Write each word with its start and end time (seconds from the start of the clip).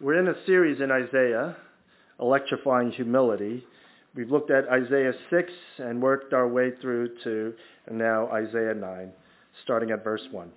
We're 0.00 0.20
in 0.20 0.28
a 0.28 0.46
series 0.46 0.80
in 0.80 0.92
Isaiah, 0.92 1.56
Electrifying 2.20 2.92
Humility. 2.92 3.64
We've 4.14 4.30
looked 4.30 4.52
at 4.52 4.68
Isaiah 4.68 5.10
6 5.28 5.52
and 5.78 6.00
worked 6.00 6.32
our 6.32 6.46
way 6.46 6.70
through 6.80 7.16
to 7.24 7.52
now 7.90 8.28
Isaiah 8.28 8.74
9, 8.74 9.10
starting 9.64 9.90
at 9.90 10.04
verse 10.04 10.22
1. 10.30 10.52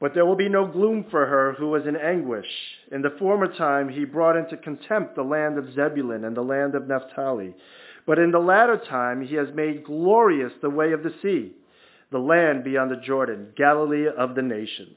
But 0.00 0.14
there 0.14 0.24
will 0.24 0.36
be 0.36 0.48
no 0.48 0.66
gloom 0.66 1.04
for 1.10 1.26
her 1.26 1.52
who 1.52 1.68
was 1.68 1.82
in 1.86 1.96
anguish. 1.96 2.48
In 2.90 3.02
the 3.02 3.14
former 3.18 3.54
time 3.54 3.90
he 3.90 4.06
brought 4.06 4.38
into 4.38 4.56
contempt 4.56 5.14
the 5.14 5.22
land 5.22 5.58
of 5.58 5.74
Zebulun 5.74 6.24
and 6.24 6.34
the 6.34 6.40
land 6.40 6.74
of 6.74 6.88
Naphtali. 6.88 7.54
But 8.06 8.18
in 8.18 8.30
the 8.30 8.38
latter 8.38 8.80
time 8.88 9.20
he 9.20 9.34
has 9.34 9.48
made 9.54 9.84
glorious 9.84 10.52
the 10.62 10.70
way 10.70 10.92
of 10.92 11.02
the 11.02 11.12
sea, 11.20 11.52
the 12.10 12.18
land 12.18 12.64
beyond 12.64 12.90
the 12.90 13.04
Jordan, 13.04 13.48
Galilee 13.54 14.06
of 14.08 14.34
the 14.34 14.40
nations. 14.40 14.96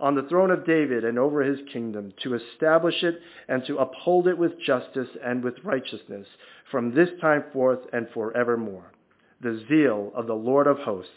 on 0.00 0.14
the 0.14 0.22
throne 0.22 0.50
of 0.50 0.64
David 0.64 1.04
and 1.04 1.18
over 1.18 1.42
his 1.42 1.58
kingdom, 1.72 2.12
to 2.22 2.34
establish 2.34 3.02
it 3.02 3.20
and 3.48 3.64
to 3.66 3.78
uphold 3.78 4.28
it 4.28 4.38
with 4.38 4.60
justice 4.60 5.08
and 5.24 5.42
with 5.42 5.54
righteousness 5.64 6.26
from 6.70 6.94
this 6.94 7.08
time 7.20 7.44
forth 7.52 7.80
and 7.92 8.06
forevermore. 8.14 8.92
The 9.40 9.64
zeal 9.68 10.12
of 10.14 10.26
the 10.26 10.34
Lord 10.34 10.66
of 10.66 10.78
hosts 10.78 11.10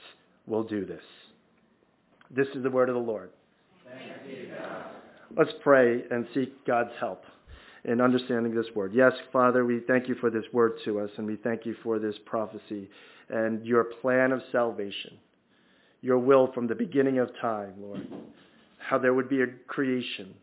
will 0.47 0.63
do 0.63 0.85
this. 0.85 1.03
This 2.29 2.47
is 2.55 2.63
the 2.63 2.69
word 2.69 2.89
of 2.89 2.95
the 2.95 3.01
Lord. 3.01 3.29
Let's 5.37 5.51
pray 5.63 6.03
and 6.09 6.27
seek 6.33 6.65
God's 6.65 6.91
help 6.99 7.23
in 7.85 8.01
understanding 8.01 8.53
this 8.53 8.67
word. 8.75 8.93
Yes, 8.93 9.13
Father, 9.31 9.65
we 9.65 9.81
thank 9.87 10.07
you 10.07 10.15
for 10.15 10.29
this 10.29 10.43
word 10.51 10.73
to 10.85 10.99
us, 10.99 11.09
and 11.17 11.25
we 11.25 11.37
thank 11.37 11.65
you 11.65 11.75
for 11.83 11.99
this 11.99 12.15
prophecy 12.25 12.89
and 13.29 13.65
your 13.65 13.85
plan 13.85 14.31
of 14.31 14.41
salvation, 14.51 15.17
your 16.01 16.17
will 16.17 16.51
from 16.51 16.67
the 16.67 16.75
beginning 16.75 17.19
of 17.19 17.29
time, 17.39 17.73
Lord 17.79 18.05
how 18.87 18.97
there 18.97 19.13
would 19.13 19.29
be 19.29 19.41
a 19.41 19.47
creation 19.67 20.33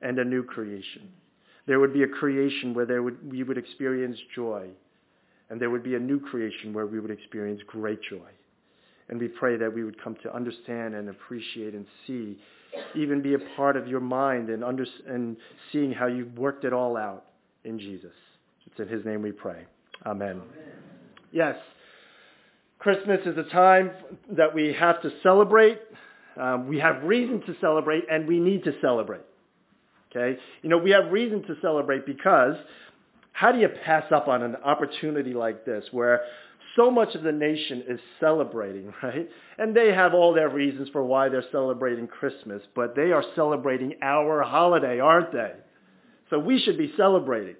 and 0.00 0.18
a 0.18 0.24
new 0.24 0.42
creation. 0.42 1.08
There 1.66 1.78
would 1.78 1.92
be 1.92 2.02
a 2.02 2.08
creation 2.08 2.74
where 2.74 2.86
there 2.86 3.02
would, 3.02 3.30
we 3.30 3.42
would 3.42 3.58
experience 3.58 4.18
joy, 4.34 4.68
and 5.48 5.60
there 5.60 5.70
would 5.70 5.82
be 5.82 5.94
a 5.94 6.00
new 6.00 6.18
creation 6.18 6.72
where 6.72 6.86
we 6.86 6.98
would 6.98 7.10
experience 7.10 7.60
great 7.66 8.00
joy. 8.08 8.28
And 9.08 9.20
we 9.20 9.28
pray 9.28 9.56
that 9.56 9.72
we 9.72 9.84
would 9.84 10.02
come 10.02 10.16
to 10.22 10.34
understand 10.34 10.94
and 10.94 11.08
appreciate 11.08 11.74
and 11.74 11.86
see, 12.06 12.38
even 12.94 13.20
be 13.20 13.34
a 13.34 13.38
part 13.56 13.76
of 13.76 13.86
your 13.86 14.00
mind 14.00 14.48
and, 14.48 14.64
under, 14.64 14.86
and 15.06 15.36
seeing 15.70 15.92
how 15.92 16.06
you've 16.06 16.36
worked 16.38 16.64
it 16.64 16.72
all 16.72 16.96
out 16.96 17.26
in 17.64 17.78
Jesus. 17.78 18.12
It's 18.66 18.80
in 18.80 18.88
his 18.88 19.04
name 19.04 19.22
we 19.22 19.32
pray. 19.32 19.66
Amen. 20.06 20.30
Amen. 20.30 20.42
Yes, 21.30 21.56
Christmas 22.78 23.20
is 23.26 23.38
a 23.38 23.44
time 23.50 23.90
that 24.32 24.54
we 24.54 24.74
have 24.78 25.00
to 25.02 25.10
celebrate 25.22 25.78
um, 26.40 26.68
we 26.68 26.78
have 26.78 27.02
reason 27.04 27.40
to 27.42 27.54
celebrate 27.60 28.04
and 28.10 28.26
we 28.26 28.38
need 28.38 28.64
to 28.64 28.72
celebrate. 28.80 29.22
Okay? 30.10 30.38
You 30.62 30.68
know, 30.68 30.78
we 30.78 30.90
have 30.90 31.10
reason 31.10 31.42
to 31.42 31.54
celebrate 31.60 32.06
because 32.06 32.56
how 33.32 33.52
do 33.52 33.58
you 33.58 33.68
pass 33.84 34.04
up 34.12 34.28
on 34.28 34.42
an 34.42 34.56
opportunity 34.56 35.32
like 35.34 35.64
this 35.64 35.84
where 35.90 36.22
so 36.76 36.90
much 36.90 37.14
of 37.14 37.22
the 37.22 37.32
nation 37.32 37.84
is 37.88 38.00
celebrating, 38.20 38.92
right? 39.02 39.28
And 39.58 39.74
they 39.76 39.92
have 39.92 40.14
all 40.14 40.34
their 40.34 40.48
reasons 40.48 40.88
for 40.90 41.02
why 41.02 41.28
they're 41.28 41.44
celebrating 41.52 42.06
Christmas, 42.06 42.62
but 42.74 42.94
they 42.94 43.12
are 43.12 43.24
celebrating 43.34 43.94
our 44.02 44.42
holiday, 44.42 45.00
aren't 45.00 45.32
they? 45.32 45.52
So 46.30 46.38
we 46.38 46.60
should 46.60 46.78
be 46.78 46.92
celebrating. 46.96 47.56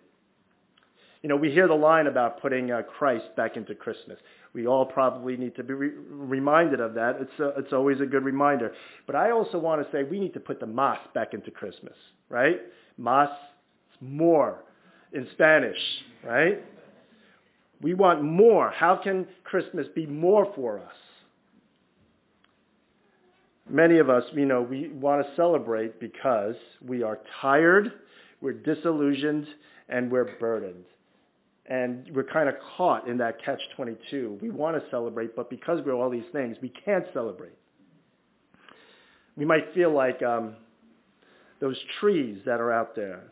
You 1.23 1.29
know, 1.29 1.37
we 1.37 1.53
hear 1.53 1.69
the 1.69 1.75
line 1.75 2.09
about 2.09 2.43
putting 2.43 2.73
uh, 2.73 2.83
Christ 2.83 3.37
back 3.37 3.57
into 3.57 3.77
Christmas. 3.77 4.19
We 4.55 4.67
all 4.67 4.85
probably 4.85 5.37
need 5.37 5.55
to 5.55 5.63
be 5.63 5.73
re- 5.73 5.93
reminded 6.11 6.81
of 6.81 6.95
that. 6.95 7.17
It's, 7.21 7.41
a, 7.41 7.61
it's 7.61 7.73
always 7.73 8.01
a 8.01 8.07
good 8.07 8.25
reminder. 8.25 8.73
But 9.07 9.15
I 9.15 9.31
also 9.31 9.59
want 9.59 9.85
to 9.85 9.93
say 9.93 10.03
we 10.03 10.19
need 10.19 10.35
to 10.35 10.41
put 10.41 10.59
the 10.59 10.67
más 10.67 10.99
back 11.15 11.33
into 11.33 11.53
Christmas, 11.53 11.95
right? 12.29 12.57
Más, 13.01 13.33
more 14.01 14.65
in 15.13 15.29
Spanish, 15.33 15.79
right? 16.25 16.65
We 17.81 17.95
want 17.95 18.25
more. 18.25 18.73
How 18.73 18.97
can 18.97 19.27
Christmas 19.45 19.87
be 19.95 20.07
more 20.07 20.53
for 20.57 20.81
us? 20.81 20.95
Many 23.71 23.99
of 23.99 24.11
us, 24.11 24.25
you 24.33 24.45
know, 24.45 24.61
we 24.61 24.89
want 24.89 25.25
to 25.25 25.37
celebrate 25.37 26.01
because 26.01 26.57
we 26.85 27.05
are 27.05 27.21
tired, 27.41 27.93
we're 28.41 28.53
disillusioned, 28.53 29.47
and 29.89 30.11
we're 30.11 30.37
burdened 30.39 30.85
and 31.67 32.11
we're 32.13 32.25
kind 32.25 32.49
of 32.49 32.57
caught 32.77 33.09
in 33.09 33.19
that 33.19 33.43
catch-22. 33.45 34.41
We 34.41 34.51
want 34.51 34.77
to 34.77 34.91
celebrate, 34.91 35.37
but 35.37 35.49
because 35.49 35.81
we're 35.85 35.95
all 35.95 36.11
these 36.11 36.25
things, 36.33 36.57
we 36.61 36.71
can't 36.85 37.07
celebrate. 37.13 37.57
We 39.37 39.45
might 39.45 39.73
feel 39.75 39.93
like 39.93 40.23
um, 40.23 40.57
those 41.61 41.79
trees 42.01 42.41
that 42.45 42.61
are 42.61 42.73
out 42.73 42.97
there, 42.97 43.25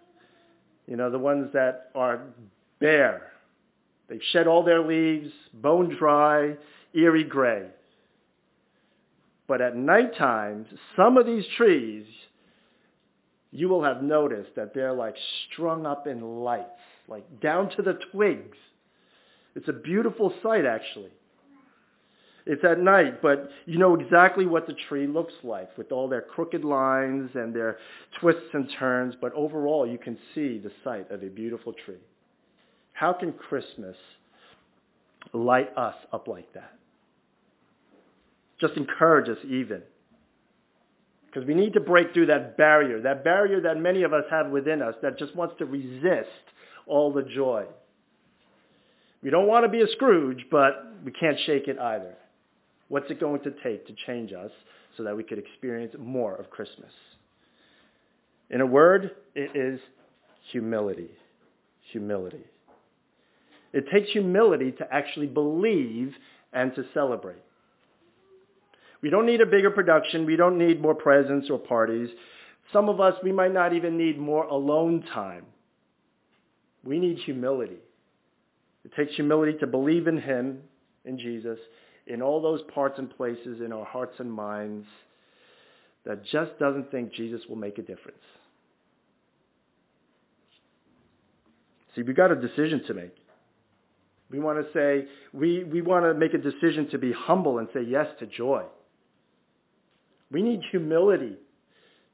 you 0.86 0.96
know, 0.96 1.10
the 1.10 1.19
ones 1.19 1.50
that 1.52 1.90
are 1.94 2.22
bare. 2.78 3.32
They've 4.08 4.22
shed 4.32 4.46
all 4.46 4.64
their 4.64 4.84
leaves, 4.84 5.30
bone 5.54 5.96
dry, 5.98 6.56
eerie 6.94 7.24
gray. 7.24 7.66
But 9.46 9.60
at 9.60 9.76
night 9.76 10.16
times, 10.16 10.69
some 10.96 11.16
of 11.16 11.26
these 11.26 11.44
trees, 11.56 12.06
you 13.50 13.69
will 13.69 13.82
have 13.82 14.02
noticed 14.02 14.54
that 14.54 14.74
they're 14.74 14.92
like 14.92 15.16
strung 15.52 15.84
up 15.86 16.06
in 16.06 16.20
lights 16.22 16.69
like 17.10 17.41
down 17.41 17.71
to 17.76 17.82
the 17.82 17.98
twigs. 18.12 18.56
It's 19.56 19.69
a 19.69 19.72
beautiful 19.72 20.32
sight, 20.43 20.65
actually. 20.65 21.10
It's 22.47 22.65
at 22.65 22.81
night, 22.81 23.21
but 23.21 23.50
you 23.66 23.78
know 23.78 23.94
exactly 23.94 24.47
what 24.47 24.66
the 24.66 24.75
tree 24.88 25.06
looks 25.06 25.34
like 25.43 25.76
with 25.76 25.93
all 25.93 26.09
their 26.09 26.22
crooked 26.22 26.65
lines 26.65 27.31
and 27.34 27.54
their 27.54 27.78
twists 28.19 28.49
and 28.54 28.69
turns, 28.78 29.15
but 29.20 29.32
overall 29.34 29.87
you 29.87 29.99
can 29.99 30.16
see 30.34 30.59
the 30.59 30.72
sight 30.82 31.10
of 31.10 31.22
a 31.22 31.28
beautiful 31.28 31.75
tree. 31.84 32.00
How 32.93 33.12
can 33.12 33.32
Christmas 33.32 33.97
light 35.32 35.76
us 35.76 35.94
up 36.12 36.28
like 36.28 36.53
that? 36.54 36.75
Just 38.60 38.75
encourage 38.75 39.28
us 39.28 39.38
even. 39.44 39.82
Because 41.26 41.47
we 41.47 41.54
need 41.54 41.75
to 41.75 41.81
break 41.81 42.12
through 42.12 42.26
that 42.26 42.56
barrier, 42.56 43.00
that 43.03 43.22
barrier 43.22 43.60
that 43.60 43.78
many 43.78 44.03
of 44.03 44.12
us 44.12 44.25
have 44.31 44.49
within 44.49 44.82
us 44.82 44.94
that 45.03 45.19
just 45.19 45.37
wants 45.37 45.54
to 45.59 45.66
resist 45.66 46.28
all 46.90 47.12
the 47.12 47.22
joy. 47.22 47.64
We 49.22 49.31
don't 49.31 49.46
want 49.46 49.64
to 49.64 49.69
be 49.69 49.81
a 49.81 49.88
Scrooge, 49.92 50.46
but 50.50 50.92
we 51.04 51.12
can't 51.12 51.38
shake 51.46 51.69
it 51.69 51.78
either. 51.78 52.14
What's 52.88 53.10
it 53.10 53.20
going 53.20 53.40
to 53.42 53.52
take 53.62 53.87
to 53.87 53.94
change 54.06 54.32
us 54.32 54.50
so 54.96 55.04
that 55.04 55.16
we 55.16 55.22
could 55.22 55.38
experience 55.38 55.94
more 55.98 56.34
of 56.34 56.50
Christmas? 56.50 56.90
In 58.50 58.60
a 58.60 58.66
word, 58.66 59.12
it 59.34 59.56
is 59.56 59.78
humility. 60.50 61.10
Humility. 61.92 62.44
It 63.72 63.84
takes 63.93 64.10
humility 64.10 64.72
to 64.72 64.86
actually 64.93 65.28
believe 65.28 66.12
and 66.52 66.75
to 66.75 66.84
celebrate. 66.93 67.43
We 69.02 69.10
don't 69.10 69.26
need 69.26 69.40
a 69.40 69.46
bigger 69.46 69.70
production. 69.70 70.26
We 70.26 70.36
don't 70.36 70.58
need 70.58 70.82
more 70.82 70.94
presents 70.94 71.48
or 71.48 71.58
parties. 71.58 72.10
Some 72.72 72.88
of 72.88 73.00
us, 73.00 73.14
we 73.22 73.32
might 73.32 73.54
not 73.54 73.72
even 73.72 73.96
need 73.96 74.19
more 74.19 74.44
alone 74.44 75.04
time. 75.14 75.46
We 76.85 76.99
need 76.99 77.19
humility. 77.19 77.79
It 78.85 78.93
takes 78.97 79.15
humility 79.15 79.59
to 79.59 79.67
believe 79.67 80.06
in 80.06 80.19
him, 80.19 80.62
in 81.05 81.19
Jesus, 81.19 81.59
in 82.06 82.23
all 82.23 82.41
those 82.41 82.62
parts 82.75 82.99
and 82.99 83.15
places 83.15 83.61
in 83.65 83.73
our 83.73 83.85
hearts 83.85 84.15
and 84.19 84.32
minds 84.32 84.87
that 86.05 86.25
just 86.25 86.59
doesn't 86.59 86.91
think 86.91 87.12
Jesus 87.12 87.43
will 87.49 87.56
make 87.56 87.79
a 87.79 87.82
difference. 87.82 88.19
See, 91.94 92.03
we've 92.03 92.17
got 92.17 92.31
a 92.31 92.37
decision 92.37 92.82
to 92.87 92.94
make. 92.94 93.15
We 94.31 94.38
want 94.38 94.65
to 94.65 94.73
say, 94.73 95.09
we, 95.32 95.65
we 95.65 95.82
want 95.82 96.05
to 96.05 96.15
make 96.15 96.35
a 96.35 96.38
decision 96.38 96.88
to 96.91 96.99
be 96.99 97.12
humble 97.12 97.59
and 97.59 97.69
say 97.75 97.82
yes 97.82 98.06
to 98.21 98.27
joy. 98.27 98.62
We 100.31 100.43
need 100.43 100.61
humility 100.71 101.35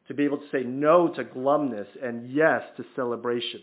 to 0.09 0.15
be 0.15 0.25
able 0.25 0.39
to 0.39 0.49
say 0.51 0.63
no 0.63 1.09
to 1.09 1.25
glumness 1.25 1.87
and 2.03 2.33
yes 2.33 2.63
to 2.79 2.85
celebration. 2.95 3.61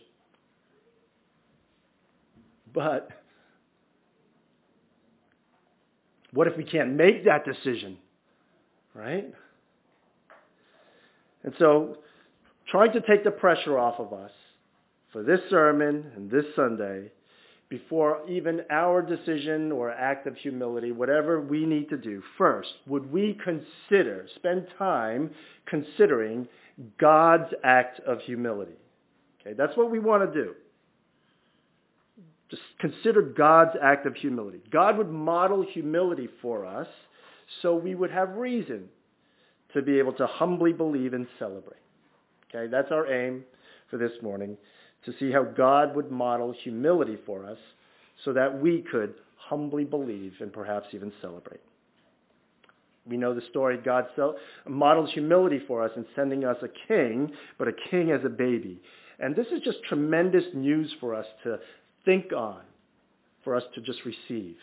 But 2.74 3.10
what 6.32 6.48
if 6.48 6.58
we 6.58 6.64
can't 6.64 6.94
make 6.94 7.26
that 7.26 7.46
decision? 7.46 7.98
Right? 8.94 9.34
And 11.44 11.54
so, 11.60 11.98
trying 12.70 12.94
to 12.94 13.02
take 13.02 13.24
the 13.24 13.32
pressure 13.32 13.78
off 13.78 14.00
of 14.00 14.14
us 14.14 14.32
for 15.12 15.24
this 15.24 15.40
sermon 15.50 16.12
and 16.16 16.32
this 16.32 16.46
Sunday 16.56 17.12
before 17.70 18.22
even 18.30 18.62
our 18.70 19.02
decision 19.02 19.72
or 19.72 19.90
act 19.90 20.28
of 20.28 20.36
humility, 20.38 20.92
whatever 20.92 21.42
we 21.42 21.66
need 21.66 21.90
to 21.90 21.98
do, 21.98 22.22
first, 22.38 22.70
would 22.86 23.12
we 23.12 23.38
consider, 23.44 24.28
spend 24.36 24.68
time 24.78 25.32
considering 25.66 26.48
God's 27.00 27.52
act 27.64 28.00
of 28.02 28.20
humility? 28.22 28.76
Okay, 29.42 29.56
that's 29.58 29.76
what 29.76 29.90
we 29.90 30.00
want 30.00 30.32
to 30.32 30.44
do. 30.44 30.54
Consider 32.80 33.22
God's 33.22 33.78
act 33.82 34.06
of 34.06 34.16
humility. 34.16 34.62
God 34.72 34.98
would 34.98 35.10
model 35.10 35.66
humility 35.74 36.28
for 36.42 36.66
us 36.66 36.88
so 37.62 37.76
we 37.76 37.96
would 37.96 38.12
have 38.12 38.36
reason 38.36 38.90
to 39.74 39.82
be 39.82 40.00
able 40.00 40.14
to 40.14 40.28
humbly 40.28 40.74
believe 40.74 41.14
and 41.14 41.28
celebrate. 41.40 41.82
Okay, 42.50 42.70
that's 42.70 42.92
our 42.92 43.12
aim 43.12 43.44
for 43.90 43.98
this 43.98 44.12
morning 44.22 44.58
to 45.06 45.14
see 45.20 45.32
how 45.32 45.44
God 45.44 45.96
would 45.96 46.12
model 46.12 46.54
humility 46.64 47.18
for 47.26 47.46
us 47.46 47.58
so 48.24 48.34
that 48.34 48.62
we 48.62 48.84
could 48.90 49.16
humbly 49.38 49.84
believe 49.84 50.34
and 50.40 50.54
perhaps 50.54 50.88
even 50.94 51.12
celebrate. 51.22 51.60
We 53.06 53.18
know 53.18 53.34
the 53.34 53.42
story. 53.50 53.78
God 53.84 54.06
models 54.68 55.10
humility 55.14 55.60
for 55.68 55.84
us 55.84 55.92
in 55.98 56.06
sending 56.16 56.46
us 56.46 56.56
a 56.62 56.70
king, 56.88 57.32
but 57.58 57.68
a 57.68 57.74
king 57.90 58.12
as 58.12 58.22
a 58.24 58.30
baby. 58.30 58.80
And 59.20 59.36
this 59.36 59.48
is 59.48 59.62
just 59.62 59.84
tremendous 59.90 60.46
news 60.54 60.94
for 61.00 61.14
us 61.14 61.26
to 61.44 61.60
think 62.06 62.34
on, 62.34 62.62
for 63.44 63.56
us 63.56 63.64
to 63.76 63.82
just 63.82 64.00
receive. 64.06 64.56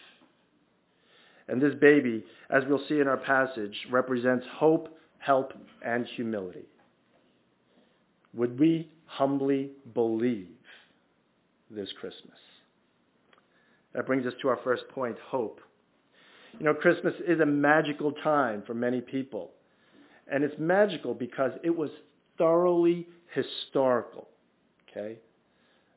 And 1.49 1.61
this 1.61 1.75
baby, 1.81 2.25
as 2.49 2.63
we'll 2.69 2.85
see 2.89 3.01
in 3.01 3.09
our 3.09 3.17
passage, 3.17 3.75
represents 3.91 4.47
hope, 4.53 4.97
help, 5.19 5.53
and 5.85 6.07
humility. 6.17 6.67
Would 8.35 8.59
we 8.59 8.89
humbly 9.07 9.71
believe 9.93 10.49
this 11.71 11.89
Christmas? 11.99 12.37
That 13.95 14.07
brings 14.07 14.27
us 14.27 14.35
to 14.43 14.49
our 14.49 14.61
first 14.63 14.85
point, 14.91 15.17
hope. 15.27 15.61
You 16.59 16.67
know, 16.67 16.75
Christmas 16.75 17.15
is 17.27 17.41
a 17.41 17.47
magical 17.47 18.13
time 18.13 18.63
for 18.67 18.75
many 18.75 19.01
people. 19.01 19.51
And 20.31 20.45
it's 20.45 20.55
magical 20.59 21.15
because 21.15 21.53
it 21.65 21.77
was 21.77 21.91
thoroughly 22.39 23.09
historical. 23.35 24.29
Okay? 24.89 25.19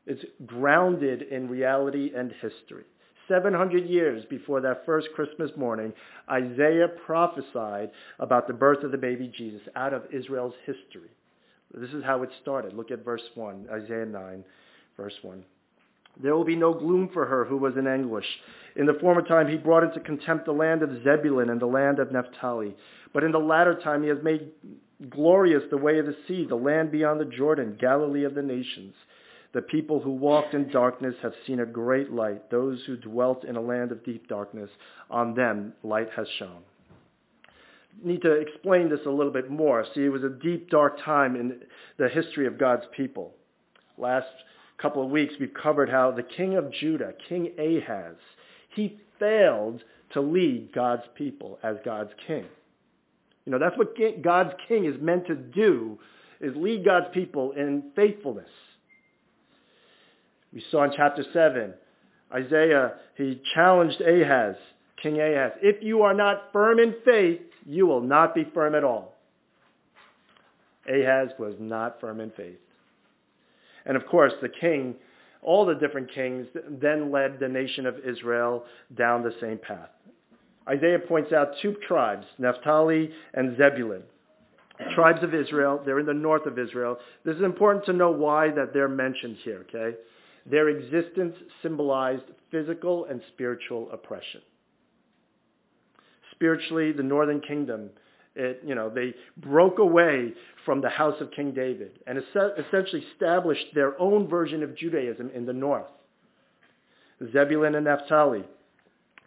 It's 0.05 0.23
grounded 0.45 1.23
in 1.23 1.49
reality 1.49 2.11
and 2.15 2.31
history. 2.41 2.83
700 3.27 3.85
years 3.89 4.25
before 4.29 4.59
that 4.61 4.85
first 4.85 5.07
Christmas 5.15 5.51
morning, 5.55 5.93
Isaiah 6.29 6.89
prophesied 7.05 7.91
about 8.19 8.47
the 8.47 8.53
birth 8.53 8.83
of 8.83 8.91
the 8.91 8.97
baby 8.97 9.31
Jesus 9.35 9.61
out 9.75 9.93
of 9.93 10.03
Israel's 10.11 10.55
history. 10.65 11.09
This 11.73 11.91
is 11.91 12.03
how 12.03 12.21
it 12.21 12.29
started. 12.41 12.73
Look 12.73 12.91
at 12.91 13.03
verse 13.03 13.23
1, 13.33 13.67
Isaiah 13.71 14.05
9, 14.05 14.43
verse 14.97 15.13
1. 15.21 15.43
There 16.21 16.35
will 16.35 16.43
be 16.43 16.55
no 16.55 16.73
gloom 16.73 17.09
for 17.11 17.25
her 17.25 17.45
who 17.45 17.57
was 17.57 17.75
in 17.77 17.87
anguish. 17.87 18.27
In 18.75 18.85
the 18.85 18.97
former 19.01 19.23
time 19.23 19.47
he 19.47 19.57
brought 19.57 19.83
into 19.83 19.99
contempt 19.99 20.45
the 20.45 20.51
land 20.51 20.83
of 20.83 21.03
Zebulun 21.03 21.49
and 21.49 21.59
the 21.59 21.65
land 21.65 21.97
of 21.97 22.11
Naphtali. 22.11 22.75
But 23.13 23.23
in 23.23 23.31
the 23.31 23.39
latter 23.39 23.79
time 23.83 24.03
he 24.03 24.09
has 24.09 24.19
made 24.21 24.51
glorious 25.09 25.63
the 25.71 25.77
way 25.77 25.97
of 25.97 26.05
the 26.05 26.15
sea, 26.27 26.45
the 26.47 26.55
land 26.55 26.91
beyond 26.91 27.19
the 27.19 27.25
Jordan, 27.25 27.77
Galilee 27.79 28.25
of 28.25 28.35
the 28.35 28.43
nations. 28.43 28.93
The 29.53 29.61
people 29.61 29.99
who 29.99 30.11
walked 30.11 30.53
in 30.53 30.69
darkness 30.69 31.15
have 31.21 31.33
seen 31.45 31.59
a 31.59 31.65
great 31.65 32.11
light. 32.11 32.49
Those 32.49 32.81
who 32.87 32.97
dwelt 32.97 33.43
in 33.43 33.55
a 33.55 33.61
land 33.61 33.91
of 33.91 34.03
deep 34.03 34.27
darkness, 34.27 34.69
on 35.09 35.35
them 35.35 35.73
light 35.83 36.09
has 36.15 36.27
shone 36.39 36.63
need 38.01 38.21
to 38.21 38.31
explain 38.31 38.89
this 38.89 39.01
a 39.05 39.09
little 39.09 39.31
bit 39.31 39.49
more. 39.49 39.85
See, 39.93 40.05
it 40.05 40.09
was 40.09 40.23
a 40.23 40.29
deep, 40.29 40.69
dark 40.69 41.03
time 41.03 41.35
in 41.35 41.59
the 41.97 42.09
history 42.09 42.47
of 42.47 42.57
God's 42.57 42.85
people. 42.95 43.33
Last 43.97 44.27
couple 44.81 45.03
of 45.03 45.09
weeks, 45.09 45.33
we've 45.39 45.53
covered 45.53 45.89
how 45.89 46.11
the 46.11 46.23
king 46.23 46.55
of 46.55 46.71
Judah, 46.71 47.13
King 47.29 47.51
Ahaz, 47.57 48.15
he 48.75 48.99
failed 49.19 49.83
to 50.13 50.21
lead 50.21 50.71
God's 50.73 51.03
people 51.15 51.59
as 51.63 51.77
God's 51.85 52.11
king. 52.27 52.45
You 53.45 53.51
know, 53.51 53.59
that's 53.59 53.77
what 53.77 53.95
God's 54.21 54.53
king 54.67 54.85
is 54.85 54.95
meant 55.01 55.27
to 55.27 55.35
do, 55.35 55.99
is 56.39 56.55
lead 56.55 56.85
God's 56.85 57.07
people 57.13 57.51
in 57.51 57.91
faithfulness. 57.95 58.49
We 60.53 60.63
saw 60.69 60.83
in 60.83 60.91
chapter 60.95 61.23
7, 61.33 61.73
Isaiah, 62.33 62.93
he 63.15 63.41
challenged 63.53 64.01
Ahaz, 64.01 64.55
King 65.01 65.19
Ahaz, 65.19 65.53
if 65.61 65.83
you 65.83 66.03
are 66.03 66.13
not 66.13 66.49
firm 66.53 66.79
in 66.79 66.95
faith, 67.03 67.41
you 67.65 67.85
will 67.87 68.01
not 68.01 68.33
be 68.33 68.45
firm 68.53 68.75
at 68.75 68.83
all. 68.83 69.15
Ahaz 70.87 71.29
was 71.39 71.55
not 71.59 71.99
firm 71.99 72.19
in 72.19 72.31
faith. 72.31 72.59
And 73.85 73.97
of 73.97 74.05
course, 74.07 74.33
the 74.41 74.49
king, 74.49 74.95
all 75.41 75.65
the 75.65 75.75
different 75.75 76.13
kings, 76.13 76.47
then 76.69 77.11
led 77.11 77.39
the 77.39 77.47
nation 77.47 77.85
of 77.85 77.95
Israel 77.99 78.63
down 78.97 79.23
the 79.23 79.35
same 79.41 79.57
path. 79.57 79.89
Isaiah 80.67 80.99
points 80.99 81.33
out 81.33 81.53
two 81.61 81.75
tribes, 81.87 82.25
Naphtali 82.37 83.11
and 83.33 83.57
Zebulun. 83.57 84.03
Tribes 84.95 85.23
of 85.23 85.33
Israel, 85.33 85.81
they're 85.85 85.99
in 85.99 86.05
the 86.05 86.13
north 86.13 86.45
of 86.45 86.57
Israel. 86.57 86.97
This 87.25 87.35
is 87.35 87.43
important 87.43 87.85
to 87.85 87.93
know 87.93 88.11
why 88.11 88.49
that 88.51 88.73
they're 88.73 88.89
mentioned 88.89 89.37
here, 89.43 89.65
okay? 89.69 89.97
Their 90.45 90.69
existence 90.69 91.35
symbolized 91.61 92.23
physical 92.51 93.05
and 93.05 93.21
spiritual 93.33 93.89
oppression 93.91 94.41
spiritually 96.43 96.91
the 96.91 97.03
northern 97.03 97.39
kingdom. 97.39 97.89
It, 98.35 98.61
you 98.65 98.75
know, 98.75 98.89
they 98.89 99.13
broke 99.37 99.79
away 99.79 100.33
from 100.65 100.81
the 100.81 100.89
house 100.89 101.21
of 101.21 101.31
King 101.31 101.53
David 101.53 101.99
and 102.07 102.17
essentially 102.17 103.03
established 103.13 103.65
their 103.73 103.99
own 103.99 104.27
version 104.27 104.63
of 104.63 104.75
Judaism 104.75 105.31
in 105.33 105.45
the 105.45 105.53
north. 105.53 105.85
Zebulun 107.31 107.75
and 107.75 107.85
Naphtali, 107.85 108.43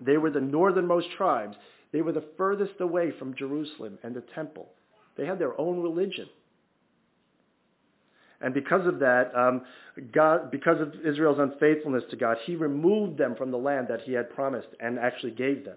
they 0.00 0.18
were 0.18 0.30
the 0.30 0.40
northernmost 0.40 1.06
tribes. 1.16 1.56
They 1.92 2.02
were 2.02 2.12
the 2.12 2.24
furthest 2.36 2.80
away 2.80 3.12
from 3.18 3.34
Jerusalem 3.34 3.98
and 4.02 4.14
the 4.14 4.24
temple. 4.34 4.68
They 5.16 5.24
had 5.24 5.38
their 5.38 5.58
own 5.58 5.80
religion. 5.80 6.28
And 8.40 8.52
because 8.52 8.86
of 8.86 8.98
that, 8.98 9.32
um, 9.34 9.62
God, 10.12 10.50
because 10.50 10.80
of 10.80 10.94
Israel's 11.06 11.38
unfaithfulness 11.38 12.04
to 12.10 12.16
God, 12.16 12.36
he 12.44 12.54
removed 12.54 13.16
them 13.16 13.34
from 13.36 13.50
the 13.50 13.56
land 13.56 13.88
that 13.88 14.02
he 14.02 14.12
had 14.12 14.34
promised 14.34 14.68
and 14.78 14.98
actually 14.98 15.32
gave 15.32 15.64
them. 15.64 15.76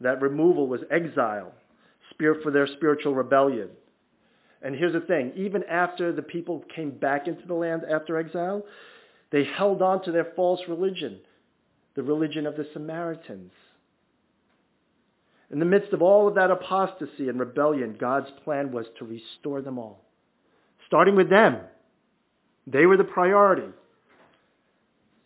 That 0.00 0.22
removal 0.22 0.66
was 0.66 0.80
exile 0.90 1.52
for 2.42 2.50
their 2.50 2.66
spiritual 2.66 3.14
rebellion. 3.14 3.70
And 4.62 4.74
here's 4.74 4.92
the 4.92 5.00
thing, 5.00 5.32
even 5.36 5.64
after 5.64 6.12
the 6.12 6.22
people 6.22 6.64
came 6.74 6.90
back 6.90 7.26
into 7.26 7.46
the 7.46 7.54
land 7.54 7.82
after 7.90 8.18
exile, 8.18 8.62
they 9.32 9.44
held 9.44 9.80
on 9.80 10.02
to 10.04 10.12
their 10.12 10.32
false 10.36 10.60
religion, 10.68 11.20
the 11.94 12.02
religion 12.02 12.46
of 12.46 12.56
the 12.56 12.66
Samaritans. 12.74 13.52
In 15.50 15.58
the 15.58 15.64
midst 15.64 15.92
of 15.92 16.02
all 16.02 16.28
of 16.28 16.34
that 16.34 16.50
apostasy 16.50 17.28
and 17.28 17.40
rebellion, 17.40 17.96
God's 17.98 18.30
plan 18.44 18.70
was 18.70 18.86
to 18.98 19.04
restore 19.04 19.62
them 19.62 19.78
all. 19.78 20.04
Starting 20.90 21.14
with 21.14 21.30
them. 21.30 21.56
They 22.66 22.84
were 22.84 22.96
the 22.96 23.04
priority. 23.04 23.68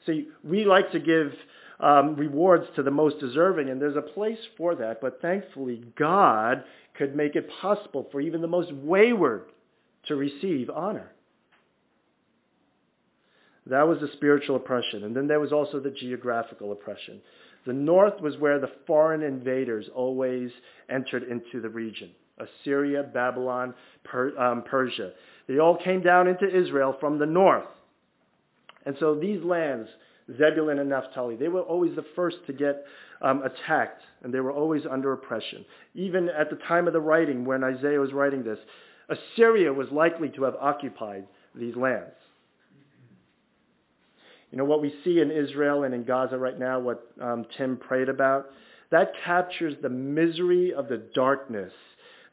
See, 0.04 0.28
we 0.42 0.66
like 0.66 0.92
to 0.92 1.00
give 1.00 1.32
um, 1.80 2.16
rewards 2.16 2.66
to 2.76 2.82
the 2.82 2.90
most 2.90 3.18
deserving, 3.18 3.70
and 3.70 3.80
there's 3.80 3.96
a 3.96 4.02
place 4.02 4.38
for 4.58 4.74
that. 4.74 5.00
But 5.00 5.22
thankfully, 5.22 5.82
God 5.98 6.64
could 6.98 7.16
make 7.16 7.34
it 7.34 7.48
possible 7.62 8.06
for 8.12 8.20
even 8.20 8.42
the 8.42 8.46
most 8.46 8.72
wayward 8.74 9.46
to 10.08 10.16
receive 10.16 10.68
honor. 10.68 11.10
That 13.64 13.88
was 13.88 14.00
the 14.00 14.10
spiritual 14.12 14.56
oppression. 14.56 15.04
And 15.04 15.16
then 15.16 15.26
there 15.26 15.40
was 15.40 15.50
also 15.50 15.80
the 15.80 15.90
geographical 15.90 16.72
oppression. 16.72 17.22
The 17.64 17.72
north 17.72 18.20
was 18.20 18.36
where 18.36 18.60
the 18.60 18.70
foreign 18.86 19.22
invaders 19.22 19.86
always 19.94 20.50
entered 20.90 21.22
into 21.22 21.62
the 21.62 21.70
region. 21.70 22.10
Assyria, 22.38 23.02
Babylon, 23.02 23.74
per, 24.04 24.36
um, 24.36 24.62
Persia. 24.62 25.12
They 25.46 25.58
all 25.58 25.76
came 25.76 26.02
down 26.02 26.28
into 26.28 26.46
Israel 26.46 26.96
from 26.98 27.18
the 27.18 27.26
north. 27.26 27.64
And 28.86 28.96
so 28.98 29.14
these 29.14 29.42
lands 29.42 29.88
Zebulun 30.38 30.78
and 30.78 30.88
Naphtali. 30.88 31.36
They 31.36 31.48
were 31.48 31.62
always 31.62 31.94
the 31.96 32.04
first 32.16 32.38
to 32.46 32.52
get 32.52 32.84
um, 33.20 33.42
attacked, 33.42 34.02
and 34.22 34.32
they 34.32 34.40
were 34.40 34.52
always 34.52 34.82
under 34.90 35.12
oppression. 35.12 35.64
Even 35.94 36.28
at 36.28 36.50
the 36.50 36.56
time 36.56 36.86
of 36.86 36.92
the 36.92 37.00
writing, 37.00 37.44
when 37.44 37.62
Isaiah 37.62 38.00
was 38.00 38.12
writing 38.12 38.42
this, 38.42 38.58
Assyria 39.08 39.72
was 39.72 39.88
likely 39.90 40.30
to 40.30 40.44
have 40.44 40.54
occupied 40.56 41.26
these 41.54 41.76
lands. 41.76 42.14
You 44.50 44.58
know 44.58 44.64
what 44.64 44.80
we 44.80 44.94
see 45.04 45.20
in 45.20 45.30
Israel 45.30 45.82
and 45.82 45.94
in 45.94 46.04
Gaza 46.04 46.38
right 46.38 46.58
now, 46.58 46.78
what 46.78 47.06
um, 47.20 47.44
Tim 47.58 47.76
prayed 47.76 48.08
about? 48.08 48.46
That 48.90 49.12
captures 49.24 49.74
the 49.82 49.88
misery 49.88 50.72
of 50.72 50.88
the 50.88 51.02
darkness 51.14 51.72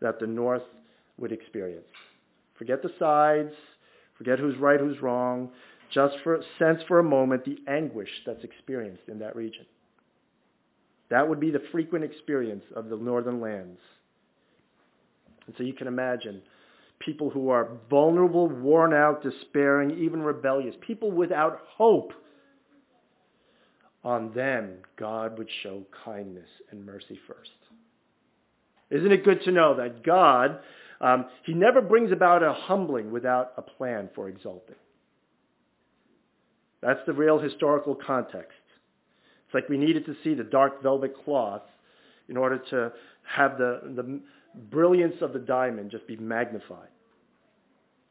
that 0.02 0.20
the 0.20 0.28
North 0.28 0.62
would 1.18 1.32
experience. 1.32 1.86
Forget 2.62 2.84
the 2.84 2.92
sides, 3.00 3.56
forget 4.20 4.38
who's 4.38 4.56
right, 4.60 4.80
who's 4.80 5.02
wrong. 5.02 5.50
Just 5.92 6.14
for 6.24 6.40
sense 6.60 6.80
for 6.88 7.00
a 7.00 7.04
moment 7.04 7.44
the 7.44 7.58
anguish 7.68 8.08
that's 8.24 8.44
experienced 8.44 9.02
in 9.08 9.18
that 9.18 9.36
region. 9.36 9.66
That 11.10 11.28
would 11.28 11.40
be 11.40 11.50
the 11.50 11.64
frequent 11.72 12.06
experience 12.06 12.64
of 12.76 12.90
the 12.90 12.98
northern 12.98 13.42
lands. 13.42 13.80
And 15.48 15.56
so 15.58 15.64
you 15.64 15.74
can 15.74 15.88
imagine 15.88 16.44
people 17.00 17.32
who 17.32 17.50
are 17.50 17.68
vulnerable, 17.90 18.48
worn 18.48 18.94
out, 18.94 19.24
despairing, 19.24 19.98
even 19.98 20.22
rebellious, 20.22 20.76
people 20.86 21.10
without 21.10 21.62
hope. 21.68 22.14
On 24.04 24.32
them, 24.36 24.74
God 25.00 25.40
would 25.40 25.50
show 25.64 25.82
kindness 26.06 26.50
and 26.70 26.86
mercy 26.86 27.20
first. 27.26 27.50
Isn't 28.92 29.12
it 29.12 29.26
good 29.26 29.42
to 29.46 29.52
know 29.52 29.78
that 29.78 30.04
God, 30.04 30.60
um, 31.02 31.26
he 31.44 31.54
never 31.54 31.82
brings 31.82 32.12
about 32.12 32.44
a 32.44 32.54
humbling 32.54 33.12
without 33.12 33.54
a 33.58 33.62
plan 33.62 34.10
for 34.16 34.30
exalting. 34.30 34.76
That's 36.82 37.00
the 37.06 37.14
real 37.14 37.40
historical 37.40 37.96
context. 37.96 38.58
It's 39.46 39.54
like 39.54 39.68
we 39.68 39.78
needed 39.78 40.06
to 40.06 40.16
see 40.24 40.34
the 40.36 40.44
dark 40.44 40.82
velvet 40.82 41.14
cloth 41.26 41.64
in 42.30 42.38
order 42.38 42.58
to 42.70 42.94
have 43.24 43.58
the, 43.58 43.82
the 43.96 44.22
brilliance 44.70 45.16
of 45.22 45.34
the 45.34 45.40
diamond 45.40 45.92
just 45.92 46.08
be 46.08 46.16
magnified. 46.16 46.88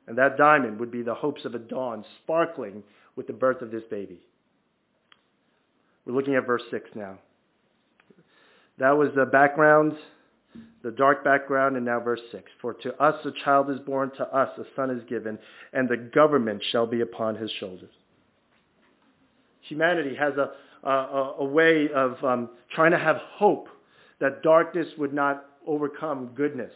And 0.06 0.18
that 0.18 0.36
diamond 0.36 0.80
would 0.80 0.90
be 0.90 1.02
the 1.02 1.14
hopes 1.14 1.44
of 1.44 1.54
a 1.54 1.58
dawn 1.58 2.04
sparkling 2.22 2.82
with 3.16 3.26
the 3.26 3.32
birth 3.32 3.62
of 3.62 3.70
this 3.70 3.84
baby. 3.90 4.20
We're 6.04 6.14
looking 6.14 6.34
at 6.34 6.46
verse 6.46 6.62
6 6.70 6.90
now. 6.94 7.18
That 8.78 8.96
was 8.96 9.10
the 9.14 9.26
background, 9.26 9.92
the 10.82 10.90
dark 10.90 11.22
background, 11.24 11.76
and 11.76 11.84
now 11.84 12.00
verse 12.00 12.20
6. 12.32 12.44
For 12.60 12.74
to 12.74 12.94
us 13.02 13.14
a 13.24 13.32
child 13.44 13.70
is 13.70 13.78
born, 13.80 14.10
to 14.16 14.24
us 14.24 14.48
a 14.58 14.64
son 14.74 14.90
is 14.90 15.02
given, 15.08 15.38
and 15.72 15.88
the 15.88 15.96
government 15.96 16.62
shall 16.70 16.86
be 16.86 17.02
upon 17.02 17.36
his 17.36 17.50
shoulders. 17.60 17.90
Humanity 19.62 20.16
has 20.16 20.34
a, 20.36 20.88
a, 20.88 21.34
a 21.40 21.44
way 21.44 21.88
of 21.94 22.22
um, 22.24 22.50
trying 22.74 22.92
to 22.92 22.98
have 22.98 23.16
hope 23.34 23.68
that 24.20 24.42
darkness 24.42 24.88
would 24.98 25.12
not 25.12 25.44
overcome 25.66 26.30
goodness, 26.34 26.72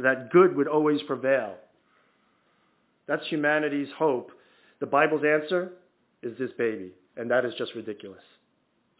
that 0.00 0.30
good 0.30 0.56
would 0.56 0.68
always 0.68 1.02
prevail. 1.02 1.56
That's 3.06 3.26
humanity's 3.26 3.88
hope. 3.98 4.30
The 4.80 4.86
Bible's 4.86 5.24
answer 5.24 5.72
is 6.22 6.38
this 6.38 6.50
baby, 6.56 6.92
and 7.16 7.30
that 7.30 7.44
is 7.44 7.52
just 7.58 7.74
ridiculous. 7.74 8.22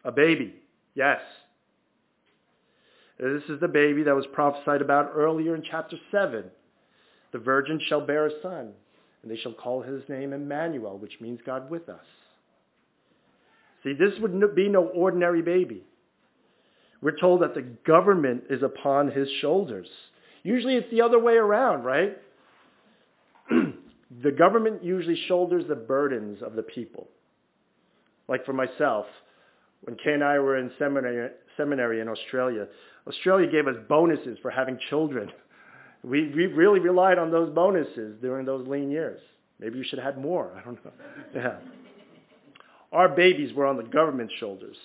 A 0.03 0.11
baby, 0.11 0.55
yes. 0.93 1.19
This 3.19 3.43
is 3.49 3.59
the 3.61 3.67
baby 3.67 4.03
that 4.03 4.15
was 4.15 4.25
prophesied 4.33 4.81
about 4.81 5.11
earlier 5.15 5.55
in 5.55 5.63
chapter 5.69 5.97
7. 6.11 6.43
The 7.31 7.39
virgin 7.39 7.79
shall 7.87 8.05
bear 8.05 8.27
a 8.27 8.41
son, 8.41 8.73
and 9.21 9.31
they 9.31 9.37
shall 9.37 9.53
call 9.53 9.81
his 9.81 10.03
name 10.09 10.33
Emmanuel, 10.33 10.97
which 10.97 11.19
means 11.21 11.39
God 11.45 11.69
with 11.69 11.87
us. 11.87 12.05
See, 13.83 13.93
this 13.93 14.19
would 14.19 14.55
be 14.55 14.67
no 14.67 14.85
ordinary 14.87 15.41
baby. 15.41 15.83
We're 17.01 17.17
told 17.17 17.41
that 17.41 17.53
the 17.53 17.61
government 17.61 18.45
is 18.49 18.63
upon 18.63 19.11
his 19.11 19.29
shoulders. 19.41 19.87
Usually 20.43 20.75
it's 20.75 20.89
the 20.91 21.01
other 21.01 21.19
way 21.19 21.33
around, 21.33 21.83
right? 21.83 22.17
the 23.49 24.31
government 24.31 24.83
usually 24.83 25.19
shoulders 25.27 25.65
the 25.67 25.75
burdens 25.75 26.41
of 26.41 26.55
the 26.55 26.63
people. 26.63 27.07
Like 28.27 28.45
for 28.45 28.53
myself, 28.53 29.05
when 29.81 29.95
Kay 29.97 30.13
and 30.13 30.23
I 30.23 30.39
were 30.39 30.57
in 30.57 30.71
seminary, 30.79 31.31
seminary 31.57 31.99
in 32.01 32.07
Australia, 32.07 32.67
Australia 33.07 33.49
gave 33.49 33.67
us 33.67 33.75
bonuses 33.87 34.37
for 34.41 34.51
having 34.51 34.79
children. 34.89 35.31
We, 36.03 36.31
we 36.35 36.45
really 36.45 36.79
relied 36.79 37.17
on 37.17 37.31
those 37.31 37.51
bonuses 37.55 38.21
during 38.21 38.45
those 38.45 38.67
lean 38.67 38.91
years. 38.91 39.19
Maybe 39.59 39.79
you 39.79 39.83
should 39.83 39.97
have 39.97 40.13
had 40.13 40.23
more. 40.23 40.51
I 40.55 40.63
don't 40.63 40.85
know. 40.85 40.91
Yeah. 41.33 41.57
Our 42.91 43.09
babies 43.09 43.55
were 43.55 43.65
on 43.65 43.77
the 43.77 43.83
government's 43.83 44.35
shoulders. 44.39 44.75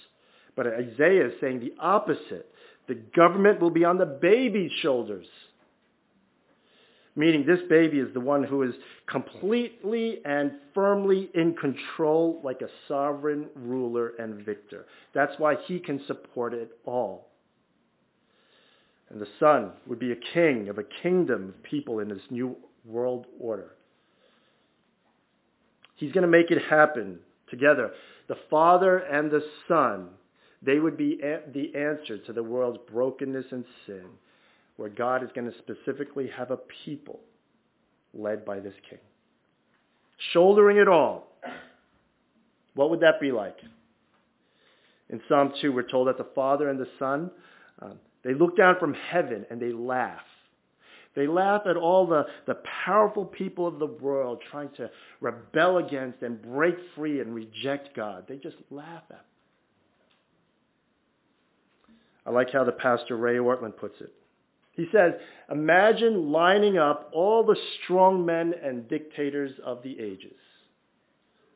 But 0.56 0.66
Isaiah 0.68 1.26
is 1.26 1.34
saying 1.40 1.60
the 1.60 1.74
opposite. 1.78 2.50
The 2.88 2.94
government 2.94 3.60
will 3.60 3.70
be 3.70 3.84
on 3.84 3.98
the 3.98 4.06
baby's 4.06 4.72
shoulders. 4.80 5.26
Meaning 7.20 7.44
this 7.44 7.60
baby 7.68 7.98
is 7.98 8.14
the 8.14 8.20
one 8.20 8.42
who 8.42 8.62
is 8.62 8.74
completely 9.06 10.22
and 10.24 10.52
firmly 10.72 11.28
in 11.34 11.54
control 11.54 12.40
like 12.42 12.62
a 12.62 12.68
sovereign 12.88 13.50
ruler 13.54 14.14
and 14.18 14.42
victor. 14.42 14.86
That's 15.12 15.34
why 15.36 15.56
he 15.66 15.80
can 15.80 16.00
support 16.06 16.54
it 16.54 16.78
all. 16.86 17.28
And 19.10 19.20
the 19.20 19.28
son 19.38 19.72
would 19.86 19.98
be 19.98 20.12
a 20.12 20.32
king 20.32 20.70
of 20.70 20.78
a 20.78 21.02
kingdom 21.02 21.50
of 21.50 21.62
people 21.62 21.98
in 21.98 22.08
this 22.08 22.22
new 22.30 22.56
world 22.86 23.26
order. 23.38 23.74
He's 25.96 26.12
going 26.12 26.22
to 26.22 26.26
make 26.26 26.50
it 26.50 26.62
happen 26.70 27.18
together. 27.50 27.90
The 28.28 28.38
Father 28.48 28.96
and 28.96 29.30
the 29.30 29.44
Son, 29.68 30.08
they 30.62 30.78
would 30.78 30.96
be 30.96 31.20
the 31.20 31.74
answer 31.76 32.16
to 32.16 32.32
the 32.32 32.42
world's 32.42 32.80
brokenness 32.90 33.44
and 33.50 33.66
sin 33.84 34.06
where 34.80 34.88
God 34.88 35.22
is 35.22 35.28
going 35.34 35.46
to 35.46 35.58
specifically 35.58 36.30
have 36.34 36.50
a 36.50 36.56
people 36.86 37.20
led 38.14 38.46
by 38.46 38.60
this 38.60 38.72
king. 38.88 38.98
Shouldering 40.32 40.78
it 40.78 40.88
all. 40.88 41.36
What 42.74 42.88
would 42.88 43.00
that 43.00 43.20
be 43.20 43.30
like? 43.30 43.58
In 45.10 45.20
Psalm 45.28 45.52
2, 45.60 45.70
we're 45.70 45.82
told 45.82 46.08
that 46.08 46.16
the 46.16 46.28
Father 46.34 46.70
and 46.70 46.80
the 46.80 46.88
Son, 46.98 47.30
um, 47.82 47.98
they 48.24 48.32
look 48.32 48.56
down 48.56 48.76
from 48.80 48.94
heaven 48.94 49.44
and 49.50 49.60
they 49.60 49.70
laugh. 49.70 50.22
They 51.14 51.26
laugh 51.26 51.62
at 51.68 51.76
all 51.76 52.06
the, 52.06 52.24
the 52.46 52.56
powerful 52.86 53.26
people 53.26 53.66
of 53.66 53.80
the 53.80 53.86
world 53.86 54.40
trying 54.50 54.70
to 54.78 54.88
rebel 55.20 55.76
against 55.76 56.22
and 56.22 56.40
break 56.40 56.76
free 56.96 57.20
and 57.20 57.34
reject 57.34 57.94
God. 57.94 58.24
They 58.26 58.36
just 58.36 58.56
laugh 58.70 59.02
at 59.10 59.16
them. 59.16 59.18
I 62.24 62.30
like 62.30 62.50
how 62.50 62.64
the 62.64 62.72
pastor 62.72 63.18
Ray 63.18 63.36
Ortlund 63.36 63.76
puts 63.76 64.00
it. 64.00 64.14
He 64.80 64.86
says, 64.92 65.12
imagine 65.50 66.32
lining 66.32 66.78
up 66.78 67.10
all 67.12 67.44
the 67.44 67.56
strong 67.76 68.24
men 68.24 68.54
and 68.64 68.88
dictators 68.88 69.50
of 69.62 69.82
the 69.82 70.00
ages. 70.00 70.38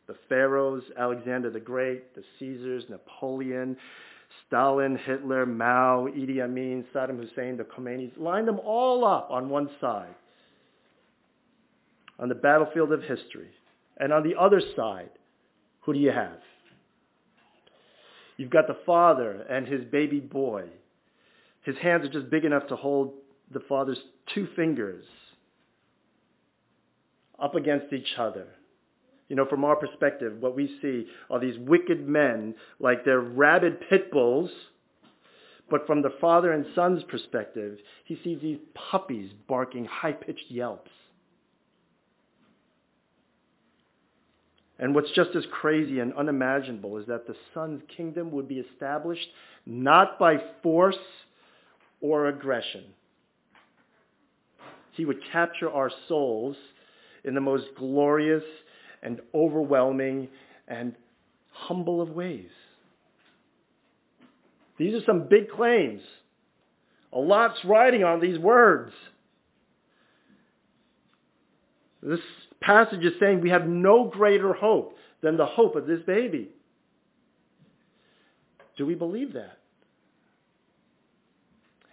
The 0.07 0.17
pharaohs, 0.29 0.83
Alexander 0.99 1.49
the 1.49 1.59
Great, 1.59 2.15
the 2.15 2.23
Caesars, 2.39 2.85
Napoleon, 2.91 3.79
Stalin, 4.47 4.99
Hitler, 5.07 5.47
Mao, 5.47 6.07
Idi 6.07 6.43
Amin, 6.43 6.85
Saddam 6.95 7.17
Hussein, 7.17 7.57
the 7.57 7.65
Khomeinis. 7.65 8.13
Line 8.19 8.45
them 8.45 8.61
all 8.63 9.07
up 9.07 9.31
on 9.31 9.49
one 9.49 9.71
side 9.81 10.15
on 12.19 12.29
the 12.29 12.35
battlefield 12.35 12.93
of 12.93 13.01
history. 13.01 13.49
And 13.97 14.13
on 14.13 14.23
the 14.23 14.39
other 14.39 14.61
side, 14.77 15.09
who 15.81 15.95
do 15.95 15.99
you 15.99 16.11
have? 16.11 16.41
You've 18.37 18.51
got 18.51 18.67
the 18.67 18.77
father 18.85 19.47
and 19.49 19.67
his 19.67 19.83
baby 19.87 20.21
boy 20.21 20.65
his 21.65 21.77
hands 21.79 22.05
are 22.05 22.13
just 22.13 22.31
big 22.31 22.45
enough 22.45 22.69
to 22.69 22.77
hold 22.77 23.15
the 23.51 23.61
Father's 23.61 23.99
two 24.35 24.47
fingers 24.55 25.05
up 27.41 27.55
against 27.55 27.93
each 27.93 28.15
other. 28.19 28.47
You 29.29 29.37
know, 29.37 29.47
from 29.47 29.65
our 29.65 29.77
perspective, 29.77 30.37
what 30.41 30.55
we 30.55 30.79
see 30.81 31.07
are 31.31 31.41
these 31.41 31.59
wicked 31.59 32.07
men 32.07 32.55
like 32.79 33.05
they're 33.05 33.21
rabid 33.21 33.79
pit 33.89 34.13
bulls. 34.13 34.51
But 35.71 35.87
from 35.87 36.03
the 36.03 36.13
father 36.21 36.53
and 36.53 36.67
son's 36.75 37.03
perspective, 37.05 37.79
he 38.05 38.19
sees 38.23 38.41
these 38.43 38.59
puppies 38.91 39.31
barking 39.49 39.87
high-pitched 39.87 40.51
yelps. 40.51 40.91
And 44.79 44.95
what's 44.95 45.11
just 45.13 45.31
as 45.35 45.45
crazy 45.51 46.01
and 46.01 46.13
unimaginable 46.15 46.99
is 46.99 47.07
that 47.07 47.27
the 47.27 47.37
son's 47.55 47.81
kingdom 47.97 48.31
would 48.33 48.49
be 48.49 48.59
established 48.59 49.27
not 49.65 50.19
by 50.19 50.37
force 50.63 50.97
or 52.05 52.27
aggression. 52.27 52.85
He 54.93 55.07
would 55.07 55.21
capture 55.33 55.71
our 55.71 55.91
souls 56.07 56.55
in 57.25 57.35
the 57.35 57.41
most 57.41 57.65
glorious 57.79 58.45
and 59.03 59.23
overwhelming 59.35 60.29
and 60.69 60.95
humble 61.51 62.03
of 62.03 62.11
ways. 62.11 62.51
These 64.77 64.95
are 64.97 65.05
some 65.07 65.29
big 65.31 65.49
claims. 65.49 66.03
A 67.11 67.19
lot's 67.19 67.65
riding 67.65 68.05
on 68.05 68.21
these 68.21 68.39
words. 68.39 68.93
This 72.03 72.21
passage 72.61 73.03
is 73.03 73.15
saying 73.19 73.41
we 73.41 73.49
have 73.49 73.67
no 73.67 74.11
greater 74.13 74.53
hope 74.53 74.99
than 75.23 75.39
the 75.39 75.47
hope 75.47 75.75
of 75.75 75.87
this 75.87 76.03
baby. 76.07 76.51
Do 78.77 78.85
we 78.85 78.95
believe 78.95 79.33
that? 79.33 79.57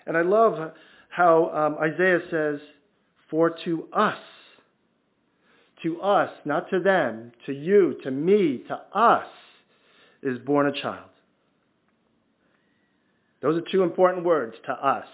And 0.05 0.17
I 0.17 0.21
love 0.21 0.71
how 1.09 1.49
um, 1.49 1.77
Isaiah 1.81 2.21
says, 2.29 2.59
for 3.29 3.51
to 3.65 3.87
us, 3.93 4.17
To 5.83 6.01
us, 6.01 6.29
not 6.45 6.69
to 6.69 6.79
them, 6.79 7.31
to 7.45 7.53
you, 7.53 7.97
to 8.03 8.11
me, 8.11 8.63
to 8.67 8.79
us, 8.93 9.27
is 10.21 10.37
born 10.39 10.67
a 10.67 10.81
child. 10.81 11.09
Those 13.41 13.57
are 13.57 13.65
two 13.71 13.81
important 13.81 14.23
words, 14.23 14.55
to 14.67 14.71
us. 14.73 15.07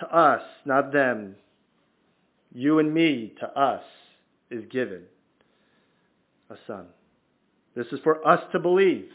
To 0.00 0.06
us, 0.06 0.42
not 0.64 0.92
them. 0.92 1.34
You 2.54 2.78
and 2.78 2.94
me, 2.94 3.32
to 3.40 3.46
us, 3.58 3.82
is 4.50 4.64
given 4.70 5.02
a 6.50 6.56
son. 6.66 6.86
This 7.74 7.86
is 7.88 8.00
for 8.04 8.26
us 8.26 8.40
to 8.52 8.60
believe. 8.60 9.08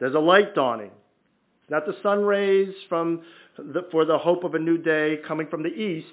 There's 0.00 0.14
a 0.14 0.20
light 0.20 0.54
dawning. 0.54 0.90
It's 1.66 1.70
not 1.72 1.84
the 1.84 2.00
sun 2.00 2.22
rays 2.24 2.72
from 2.88 3.22
the, 3.58 3.88
for 3.90 4.04
the 4.04 4.18
hope 4.18 4.44
of 4.44 4.54
a 4.54 4.58
new 4.58 4.78
day 4.78 5.18
coming 5.26 5.48
from 5.48 5.64
the 5.64 5.68
east, 5.68 6.06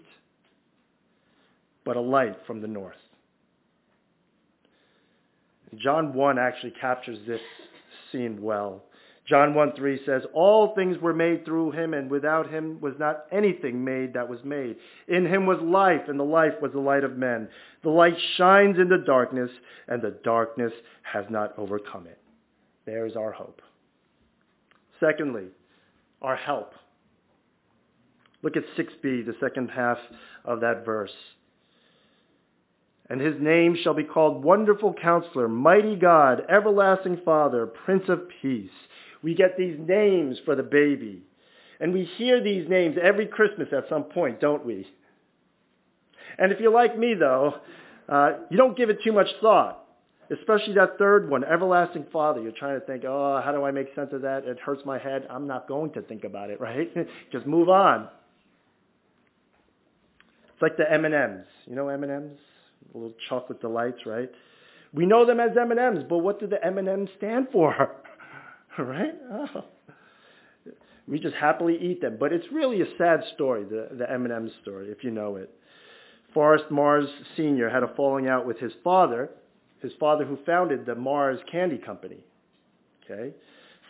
but 1.85 1.95
a 1.95 2.01
light 2.01 2.37
from 2.47 2.59
the 2.59 2.67
north. 2.67 2.95
John 5.75 6.15
1 6.15 6.39
actually 6.39 6.73
captures 6.81 7.19
this 7.27 7.41
scene 8.11 8.41
well. 8.41 8.81
John 9.27 9.53
1 9.53 9.73
3 9.75 9.99
says, 10.07 10.23
All 10.33 10.73
things 10.73 10.97
were 10.97 11.13
made 11.13 11.45
through 11.45 11.71
him, 11.71 11.93
and 11.93 12.09
without 12.09 12.49
him 12.49 12.81
was 12.81 12.95
not 12.97 13.25
anything 13.31 13.83
made 13.83 14.15
that 14.15 14.27
was 14.27 14.39
made. 14.43 14.77
In 15.07 15.27
him 15.27 15.45
was 15.45 15.59
life, 15.61 16.07
and 16.07 16.19
the 16.19 16.23
life 16.23 16.53
was 16.63 16.71
the 16.71 16.79
light 16.79 17.03
of 17.03 17.15
men. 17.15 17.47
The 17.83 17.89
light 17.89 18.17
shines 18.37 18.79
in 18.79 18.89
the 18.89 19.03
darkness, 19.05 19.51
and 19.87 20.01
the 20.01 20.17
darkness 20.23 20.73
has 21.03 21.25
not 21.29 21.53
overcome 21.59 22.07
it. 22.07 22.17
There's 22.85 23.15
our 23.15 23.31
hope. 23.31 23.61
Secondly, 24.99 25.47
our 26.21 26.35
help. 26.35 26.73
Look 28.41 28.57
at 28.57 28.63
6b, 28.77 29.25
the 29.25 29.35
second 29.39 29.69
half 29.69 29.97
of 30.43 30.61
that 30.61 30.85
verse. 30.85 31.11
And 33.09 33.19
his 33.19 33.35
name 33.39 33.77
shall 33.81 33.93
be 33.93 34.03
called 34.03 34.43
Wonderful 34.43 34.93
Counselor, 34.93 35.47
Mighty 35.47 35.95
God, 35.95 36.43
Everlasting 36.49 37.21
Father, 37.25 37.65
Prince 37.65 38.03
of 38.07 38.23
Peace. 38.41 38.69
We 39.21 39.35
get 39.35 39.57
these 39.57 39.77
names 39.79 40.37
for 40.45 40.55
the 40.55 40.63
baby. 40.63 41.23
And 41.79 41.93
we 41.93 42.05
hear 42.17 42.41
these 42.41 42.69
names 42.69 42.97
every 43.01 43.27
Christmas 43.27 43.69
at 43.71 43.89
some 43.89 44.03
point, 44.03 44.39
don't 44.39 44.65
we? 44.65 44.87
And 46.37 46.51
if 46.51 46.59
you're 46.59 46.71
like 46.71 46.97
me, 46.97 47.13
though, 47.13 47.55
uh, 48.07 48.31
you 48.49 48.57
don't 48.57 48.77
give 48.77 48.89
it 48.89 48.99
too 49.03 49.11
much 49.11 49.27
thought. 49.41 49.82
Especially 50.39 50.73
that 50.75 50.97
third 50.97 51.29
one, 51.29 51.43
Everlasting 51.43 52.05
Father. 52.11 52.41
You're 52.41 52.53
trying 52.53 52.79
to 52.79 52.85
think, 52.85 53.03
oh, 53.05 53.41
how 53.43 53.51
do 53.51 53.63
I 53.63 53.71
make 53.71 53.93
sense 53.95 54.09
of 54.13 54.21
that? 54.21 54.45
It 54.45 54.59
hurts 54.59 54.81
my 54.85 54.97
head. 54.97 55.27
I'm 55.29 55.47
not 55.47 55.67
going 55.67 55.91
to 55.93 56.01
think 56.01 56.23
about 56.23 56.49
it, 56.49 56.59
right? 56.61 56.91
Just 57.31 57.45
move 57.45 57.69
on. 57.69 58.07
It's 60.53 60.61
like 60.61 60.77
the 60.77 60.91
M&Ms. 60.91 61.45
You 61.65 61.75
know 61.75 61.89
M&Ms? 61.89 62.37
Little 62.93 63.13
chocolate 63.29 63.61
delights, 63.61 64.05
right? 64.05 64.29
We 64.93 65.05
know 65.05 65.25
them 65.25 65.39
as 65.39 65.51
M&Ms, 65.57 66.05
but 66.07 66.19
what 66.19 66.39
do 66.39 66.47
the 66.47 66.63
M&Ms 66.63 67.09
stand 67.17 67.47
for? 67.51 67.91
right? 68.77 69.13
Oh. 69.31 69.65
We 71.07 71.19
just 71.19 71.35
happily 71.35 71.77
eat 71.81 72.01
them. 72.01 72.17
But 72.19 72.31
it's 72.31 72.45
really 72.51 72.81
a 72.81 72.97
sad 72.97 73.23
story, 73.35 73.65
the, 73.65 73.89
the 73.97 74.09
M&M 74.09 74.51
story, 74.61 74.87
if 74.87 75.03
you 75.03 75.11
know 75.11 75.35
it. 75.35 75.49
Forrest 76.33 76.65
Mars 76.71 77.07
Sr. 77.35 77.69
had 77.69 77.83
a 77.83 77.93
falling 77.95 78.27
out 78.27 78.47
with 78.47 78.57
his 78.59 78.71
father, 78.83 79.29
his 79.83 79.91
father 79.99 80.25
who 80.25 80.39
founded 80.45 80.85
the 80.85 80.95
Mars 80.95 81.39
Candy 81.51 81.77
Company. 81.77 82.23
Okay? 83.03 83.33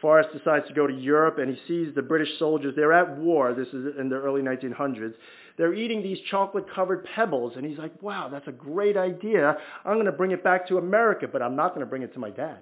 Forrest 0.02 0.30
decides 0.38 0.68
to 0.68 0.74
go 0.74 0.86
to 0.86 0.94
Europe 0.94 1.38
and 1.38 1.56
he 1.56 1.62
sees 1.68 1.96
the 1.96 2.02
British 2.02 2.38
soldiers. 2.38 2.74
They're 2.76 2.92
at 2.92 3.18
war. 3.18 3.54
This 3.54 3.70
is 3.70 3.96
in 3.98 4.10
the 4.10 4.18
early 4.18 4.42
1900s. 4.42 5.14
They're 5.58 5.74
eating 5.74 6.02
these 6.02 6.18
chocolate-covered 6.30 7.06
pebbles. 7.16 7.54
And 7.56 7.66
he's 7.66 7.78
like, 7.78 8.02
wow, 8.02 8.28
that's 8.28 8.48
a 8.48 8.52
great 8.52 8.98
idea. 8.98 9.56
I'm 9.86 9.94
going 9.94 10.08
to 10.08 10.12
bring 10.12 10.32
it 10.32 10.44
back 10.44 10.68
to 10.68 10.78
America, 10.78 11.28
but 11.32 11.42
I'm 11.42 11.56
not 11.56 11.70
going 11.70 11.82
to 11.82 11.86
bring 11.86 12.02
it 12.02 12.12
to 12.14 12.20
my 12.20 12.32
dad. 12.32 12.58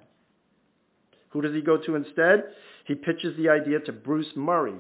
Who 1.29 1.41
does 1.41 1.55
he 1.55 1.61
go 1.61 1.77
to 1.77 1.95
instead? 1.95 2.43
He 2.85 2.93
pitches 2.93 3.35
the 3.37 3.49
idea 3.49 3.79
to 3.79 3.93
Bruce 3.93 4.33
Murrie, 4.35 4.79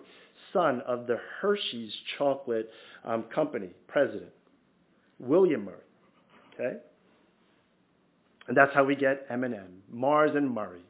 son 0.51 0.81
of 0.85 1.07
the 1.07 1.17
Hershey's 1.39 1.93
Chocolate 2.17 2.69
um, 3.05 3.23
Company 3.33 3.69
president, 3.87 4.31
William 5.17 5.65
Murrie. 5.65 6.53
Okay? 6.53 6.77
And 8.47 8.57
that's 8.57 8.73
how 8.73 8.83
we 8.83 8.95
get 8.95 9.25
M&M, 9.29 9.83
Mars 9.89 10.31
and 10.35 10.55
Murrie. 10.55 10.81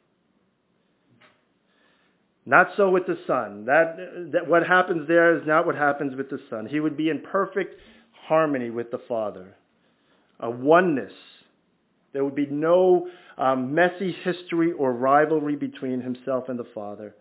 Not 2.45 2.69
so 2.75 2.89
with 2.89 3.05
the 3.05 3.17
son. 3.27 3.65
That, 3.65 3.97
that 4.33 4.47
what 4.47 4.65
happens 4.65 5.07
there 5.07 5.37
is 5.37 5.45
not 5.45 5.65
what 5.65 5.75
happens 5.75 6.15
with 6.15 6.29
the 6.29 6.39
son. 6.49 6.65
He 6.65 6.79
would 6.79 6.97
be 6.97 7.09
in 7.09 7.19
perfect 7.19 7.75
harmony 8.27 8.69
with 8.69 8.89
the 8.89 9.01
father, 9.07 9.55
a 10.39 10.49
oneness 10.49 11.13
there 12.13 12.25
would 12.25 12.35
be 12.35 12.47
no 12.47 13.07
um, 13.37 13.73
messy 13.73 14.11
history 14.23 14.71
or 14.73 14.93
rivalry 14.93 15.55
between 15.55 16.01
himself 16.01 16.49
and 16.49 16.59
the 16.59 16.67
Father. 16.75 17.15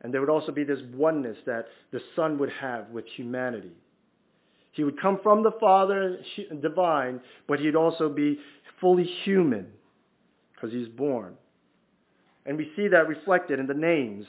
And 0.00 0.12
there 0.12 0.20
would 0.20 0.30
also 0.30 0.52
be 0.52 0.64
this 0.64 0.80
oneness 0.94 1.38
that 1.46 1.66
the 1.90 2.00
Son 2.14 2.38
would 2.38 2.50
have 2.60 2.90
with 2.90 3.06
humanity. 3.16 3.72
He 4.74 4.82
would 4.82 5.00
come 5.00 5.20
from 5.22 5.44
the 5.44 5.52
Father, 5.60 6.18
divine, 6.60 7.20
but 7.46 7.60
he'd 7.60 7.76
also 7.76 8.08
be 8.08 8.40
fully 8.80 9.04
human 9.24 9.68
because 10.52 10.72
he's 10.72 10.88
born. 10.88 11.34
And 12.44 12.58
we 12.58 12.70
see 12.74 12.88
that 12.88 13.08
reflected 13.08 13.60
in 13.60 13.68
the 13.68 13.74
names, 13.74 14.26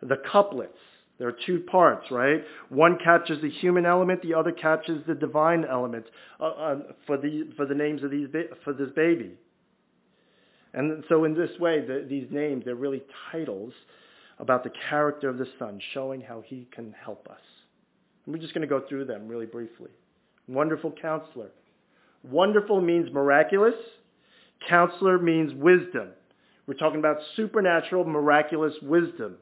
the 0.00 0.18
couplets. 0.30 0.78
There 1.18 1.28
are 1.28 1.36
two 1.46 1.60
parts, 1.60 2.10
right? 2.10 2.42
One 2.68 2.96
captures 3.02 3.42
the 3.42 3.50
human 3.50 3.84
element, 3.84 4.22
the 4.22 4.34
other 4.34 4.52
captures 4.52 5.02
the 5.06 5.14
divine 5.14 5.64
element 5.64 6.06
uh, 6.40 6.44
uh, 6.44 6.76
for 7.06 7.16
the 7.16 7.50
for 7.56 7.66
the 7.66 7.74
names 7.74 8.02
of 8.02 8.10
these 8.10 8.28
for 8.64 8.72
this 8.72 8.88
baby. 8.94 9.32
And 10.74 11.04
so 11.08 11.24
in 11.24 11.34
this 11.34 11.50
way, 11.60 11.80
the, 11.80 12.06
these 12.08 12.28
names 12.30 12.64
they're 12.64 12.74
really 12.74 13.02
titles 13.30 13.74
about 14.38 14.64
the 14.64 14.72
character 14.88 15.28
of 15.28 15.38
the 15.38 15.46
Son, 15.58 15.80
showing 15.92 16.20
how 16.20 16.42
He 16.46 16.66
can 16.72 16.94
help 17.04 17.28
us. 17.28 17.40
We're 18.26 18.38
just 18.38 18.54
going 18.54 18.66
to 18.66 18.68
go 18.68 18.84
through 18.88 19.06
them 19.06 19.28
really 19.28 19.46
briefly. 19.46 19.90
Wonderful 20.48 20.92
Counselor. 21.00 21.50
Wonderful 22.22 22.80
means 22.80 23.12
miraculous. 23.12 23.74
Counselor 24.68 25.18
means 25.18 25.52
wisdom. 25.54 26.10
We're 26.66 26.74
talking 26.74 27.00
about 27.00 27.16
supernatural, 27.34 28.04
miraculous 28.04 28.74
wisdom. 28.82 29.36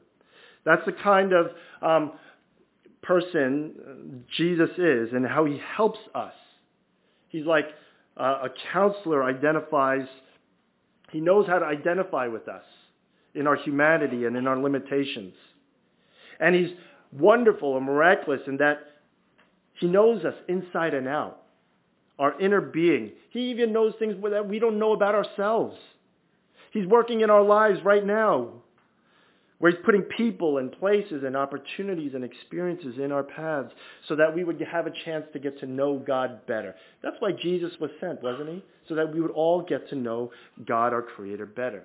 That's 0.65 0.83
the 0.85 0.93
kind 0.93 1.31
of 1.33 1.47
um, 1.81 2.13
person 3.03 4.23
Jesus 4.37 4.69
is 4.77 5.09
and 5.13 5.25
how 5.25 5.45
he 5.45 5.59
helps 5.75 5.99
us. 6.15 6.33
He's 7.29 7.45
like 7.45 7.65
uh, 8.17 8.43
a 8.43 8.49
counselor 8.73 9.23
identifies, 9.23 10.07
he 11.11 11.19
knows 11.19 11.47
how 11.47 11.59
to 11.59 11.65
identify 11.65 12.27
with 12.27 12.47
us 12.47 12.63
in 13.33 13.47
our 13.47 13.55
humanity 13.55 14.25
and 14.25 14.35
in 14.35 14.47
our 14.47 14.57
limitations. 14.59 15.33
And 16.39 16.55
he's 16.55 16.71
wonderful 17.11 17.77
and 17.77 17.85
miraculous 17.85 18.41
in 18.47 18.57
that 18.57 18.79
he 19.73 19.87
knows 19.87 20.23
us 20.23 20.35
inside 20.47 20.93
and 20.93 21.07
out, 21.07 21.41
our 22.19 22.39
inner 22.39 22.61
being. 22.61 23.11
He 23.29 23.51
even 23.51 23.73
knows 23.73 23.93
things 23.99 24.15
that 24.29 24.47
we 24.47 24.59
don't 24.59 24.79
know 24.79 24.93
about 24.93 25.15
ourselves. 25.15 25.77
He's 26.71 26.85
working 26.85 27.21
in 27.21 27.29
our 27.29 27.43
lives 27.43 27.79
right 27.83 28.05
now 28.05 28.49
where 29.61 29.71
he's 29.71 29.81
putting 29.85 30.01
people 30.01 30.57
and 30.57 30.71
places 30.71 31.23
and 31.23 31.37
opportunities 31.37 32.15
and 32.15 32.23
experiences 32.23 32.95
in 32.97 33.11
our 33.11 33.21
paths 33.21 33.71
so 34.07 34.15
that 34.15 34.33
we 34.33 34.43
would 34.43 34.59
have 34.59 34.87
a 34.87 34.91
chance 35.05 35.23
to 35.33 35.39
get 35.39 35.59
to 35.59 35.67
know 35.67 35.99
God 35.99 36.47
better. 36.47 36.73
That's 37.03 37.15
why 37.19 37.31
Jesus 37.31 37.71
was 37.79 37.91
sent, 37.99 38.23
wasn't 38.23 38.49
he? 38.49 38.63
So 38.89 38.95
that 38.95 39.13
we 39.13 39.21
would 39.21 39.29
all 39.29 39.61
get 39.61 39.87
to 39.89 39.95
know 39.95 40.31
God, 40.65 40.93
our 40.93 41.03
Creator, 41.03 41.45
better. 41.45 41.83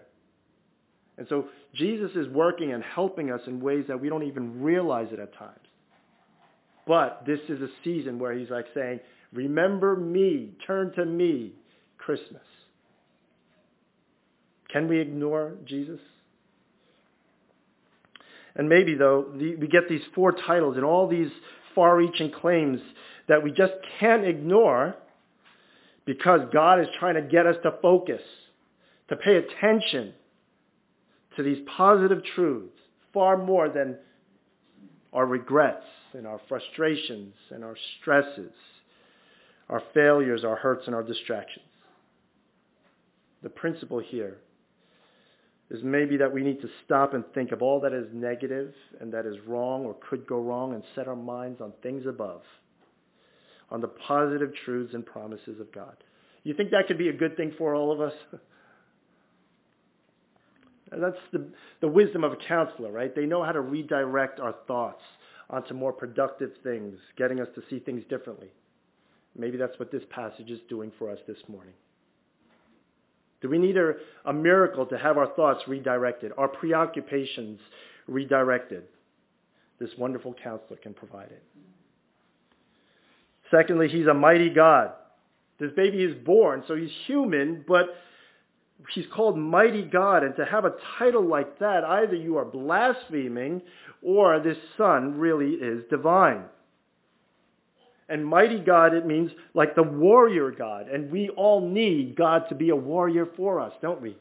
And 1.18 1.26
so 1.28 1.46
Jesus 1.74 2.10
is 2.14 2.28
working 2.28 2.72
and 2.72 2.82
helping 2.82 3.30
us 3.30 3.40
in 3.46 3.60
ways 3.60 3.84
that 3.88 4.00
we 4.00 4.08
don't 4.08 4.24
even 4.24 4.62
realize 4.62 5.08
it 5.12 5.18
at 5.18 5.34
times. 5.34 5.58
But 6.86 7.24
this 7.26 7.40
is 7.48 7.60
a 7.62 7.68
season 7.82 8.18
where 8.18 8.32
he's 8.32 8.50
like 8.50 8.66
saying, 8.74 9.00
remember 9.32 9.96
me, 9.96 10.52
turn 10.66 10.92
to 10.94 11.04
me, 11.04 11.52
Christmas. 11.98 12.42
Can 14.72 14.88
we 14.88 15.00
ignore 15.00 15.54
Jesus? 15.64 16.00
And 18.54 18.68
maybe, 18.68 18.94
though, 18.94 19.26
the, 19.36 19.56
we 19.56 19.68
get 19.68 19.88
these 19.88 20.02
four 20.14 20.32
titles 20.32 20.76
and 20.76 20.84
all 20.84 21.08
these 21.08 21.30
far-reaching 21.74 22.32
claims 22.32 22.80
that 23.28 23.42
we 23.42 23.50
just 23.52 23.72
can't 23.98 24.24
ignore 24.24 24.94
because 26.04 26.40
God 26.52 26.80
is 26.80 26.86
trying 26.98 27.16
to 27.16 27.22
get 27.22 27.46
us 27.46 27.56
to 27.64 27.72
focus, 27.82 28.22
to 29.08 29.16
pay 29.16 29.36
attention 29.36 30.14
to 31.36 31.42
these 31.42 31.58
positive 31.76 32.22
truths 32.34 32.78
far 33.12 33.36
more 33.36 33.68
than 33.68 33.96
our 35.12 35.26
regrets 35.26 35.84
and 36.14 36.26
our 36.26 36.40
frustrations 36.48 37.34
and 37.50 37.64
our 37.64 37.76
stresses, 38.00 38.52
our 39.68 39.82
failures, 39.94 40.44
our 40.44 40.56
hurts, 40.56 40.86
and 40.86 40.94
our 40.94 41.02
distractions. 41.02 41.66
The 43.42 43.50
principle 43.50 44.00
here 44.00 44.38
is 45.70 45.82
maybe 45.82 46.16
that 46.18 46.32
we 46.32 46.42
need 46.42 46.60
to 46.62 46.68
stop 46.84 47.14
and 47.14 47.24
think 47.34 47.52
of 47.52 47.62
all 47.62 47.80
that 47.80 47.92
is 47.92 48.06
negative 48.12 48.72
and 49.00 49.12
that 49.12 49.26
is 49.26 49.36
wrong 49.46 49.84
or 49.84 49.96
could 50.08 50.26
go 50.26 50.40
wrong 50.40 50.74
and 50.74 50.82
set 50.94 51.08
our 51.08 51.16
minds 51.16 51.60
on 51.60 51.72
things 51.82 52.06
above. 52.06 52.42
on 53.70 53.80
the 53.80 53.88
positive 53.88 54.52
truths 54.64 54.94
and 54.94 55.04
promises 55.04 55.60
of 55.60 55.72
God. 55.72 55.96
You 56.44 56.54
think 56.54 56.70
that 56.70 56.86
could 56.86 56.98
be 56.98 57.08
a 57.08 57.12
good 57.12 57.36
thing 57.36 57.52
for 57.58 57.74
all 57.74 57.92
of 57.92 58.00
us? 58.00 58.12
That's 60.90 61.16
the, 61.32 61.46
the 61.80 61.88
wisdom 61.88 62.22
of 62.24 62.32
a 62.32 62.36
counselor, 62.36 62.92
right? 62.92 63.14
They 63.14 63.26
know 63.26 63.42
how 63.42 63.52
to 63.52 63.60
redirect 63.60 64.38
our 64.40 64.54
thoughts 64.66 65.02
onto 65.50 65.74
more 65.74 65.92
productive 65.92 66.52
things, 66.62 66.98
getting 67.16 67.40
us 67.40 67.48
to 67.54 67.62
see 67.68 67.80
things 67.80 68.04
differently. 68.08 68.48
Maybe 69.36 69.56
that's 69.56 69.78
what 69.78 69.90
this 69.90 70.02
passage 70.10 70.50
is 70.50 70.60
doing 70.68 70.92
for 70.98 71.10
us 71.10 71.18
this 71.26 71.38
morning. 71.48 71.74
Do 73.42 73.48
we 73.48 73.58
need 73.58 73.76
a, 73.76 73.92
a 74.24 74.32
miracle 74.32 74.86
to 74.86 74.96
have 74.96 75.18
our 75.18 75.28
thoughts 75.34 75.62
redirected, 75.68 76.32
our 76.38 76.48
preoccupations 76.48 77.60
redirected? 78.06 78.84
This 79.78 79.90
wonderful 79.98 80.34
counselor 80.42 80.76
can 80.82 80.94
provide 80.94 81.30
it. 81.30 81.42
Secondly, 83.50 83.88
he's 83.88 84.06
a 84.06 84.14
mighty 84.14 84.50
God. 84.50 84.92
This 85.58 85.70
baby 85.76 86.02
is 86.02 86.14
born, 86.24 86.64
so 86.66 86.76
he's 86.76 86.90
human, 87.06 87.64
but 87.66 87.86
he's 88.94 89.06
called 89.14 89.38
mighty 89.38 89.82
God. 89.82 90.22
And 90.22 90.36
to 90.36 90.44
have 90.44 90.64
a 90.64 90.74
title 90.98 91.26
like 91.26 91.58
that, 91.58 91.84
either 91.84 92.14
you 92.14 92.36
are 92.38 92.44
blaspheming 92.44 93.62
or 94.02 94.40
this 94.40 94.58
son 94.76 95.18
really 95.18 95.52
is 95.52 95.84
divine. 95.90 96.44
And 98.08 98.24
mighty 98.24 98.60
God, 98.60 98.94
it 98.94 99.04
means 99.04 99.32
like 99.54 99.74
the 99.74 99.82
warrior 99.82 100.50
God. 100.52 100.88
And 100.88 101.10
we 101.10 101.28
all 101.30 101.68
need 101.68 102.16
God 102.16 102.44
to 102.50 102.54
be 102.54 102.70
a 102.70 102.76
warrior 102.76 103.26
for 103.36 103.60
us, 103.60 103.72
don't 103.82 104.00
we? 104.00 104.16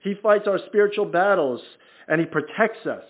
He 0.00 0.14
fights 0.22 0.46
our 0.46 0.58
spiritual 0.66 1.06
battles 1.06 1.60
and 2.08 2.20
he 2.20 2.26
protects 2.26 2.86
us. 2.86 3.04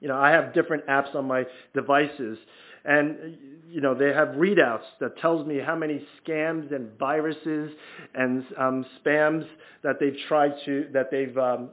You 0.00 0.08
know, 0.08 0.16
I 0.16 0.30
have 0.30 0.54
different 0.54 0.86
apps 0.86 1.14
on 1.14 1.26
my 1.26 1.44
devices 1.74 2.38
and 2.86 3.36
you 3.68 3.80
know 3.80 3.94
they 3.94 4.12
have 4.12 4.28
readouts 4.28 4.84
that 5.00 5.18
tells 5.18 5.46
me 5.46 5.58
how 5.58 5.74
many 5.76 6.06
scams 6.24 6.74
and 6.74 6.96
viruses 6.98 7.72
and 8.14 8.44
um, 8.58 8.86
spams 9.04 9.46
that 9.82 9.96
they've 10.00 10.16
tried 10.28 10.52
to 10.64 10.86
that 10.92 11.10
they've 11.10 11.36
um, 11.36 11.70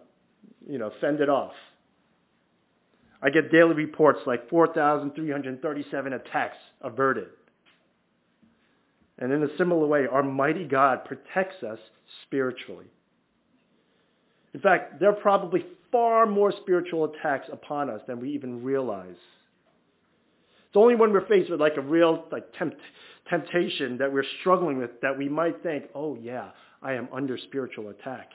you 0.68 0.78
know 0.78 0.92
fended 1.00 1.30
off. 1.30 1.54
I 3.22 3.30
get 3.30 3.52
daily 3.52 3.74
reports 3.74 4.20
like 4.26 4.50
4,337 4.50 6.14
attacks 6.14 6.58
averted. 6.82 7.30
And 9.18 9.32
in 9.32 9.44
a 9.44 9.58
similar 9.58 9.88
way, 9.88 10.08
our 10.12 10.24
mighty 10.24 10.66
God 10.66 11.06
protects 11.06 11.64
us 11.64 11.80
spiritually. 12.24 12.88
In 14.54 14.60
fact, 14.60 15.00
there 15.00 15.10
are 15.10 15.22
probably 15.22 15.66
far 15.90 16.26
more 16.26 16.52
spiritual 16.52 17.06
attacks 17.06 17.48
upon 17.50 17.90
us 17.90 18.02
than 18.08 18.20
we 18.20 18.32
even 18.32 18.62
realize. 18.62 19.16
It's 20.74 20.78
only 20.80 20.96
when 20.96 21.14
we're 21.14 21.28
faced 21.28 21.52
with 21.52 21.60
like 21.62 21.78
a 21.78 21.82
real 21.82 22.26
like 22.32 22.52
tempt, 22.58 22.78
temptation 23.30 24.00
that 24.00 24.12
we're 24.12 24.26
struggling 24.40 24.80
with 24.80 25.02
that 25.04 25.16
we 25.16 25.30
might 25.30 25.62
think, 25.62 25.84
oh 25.94 26.18
yeah, 26.20 26.50
I 26.82 26.94
am 26.94 27.10
under 27.14 27.38
spiritual 27.38 27.90
attack. 27.90 28.32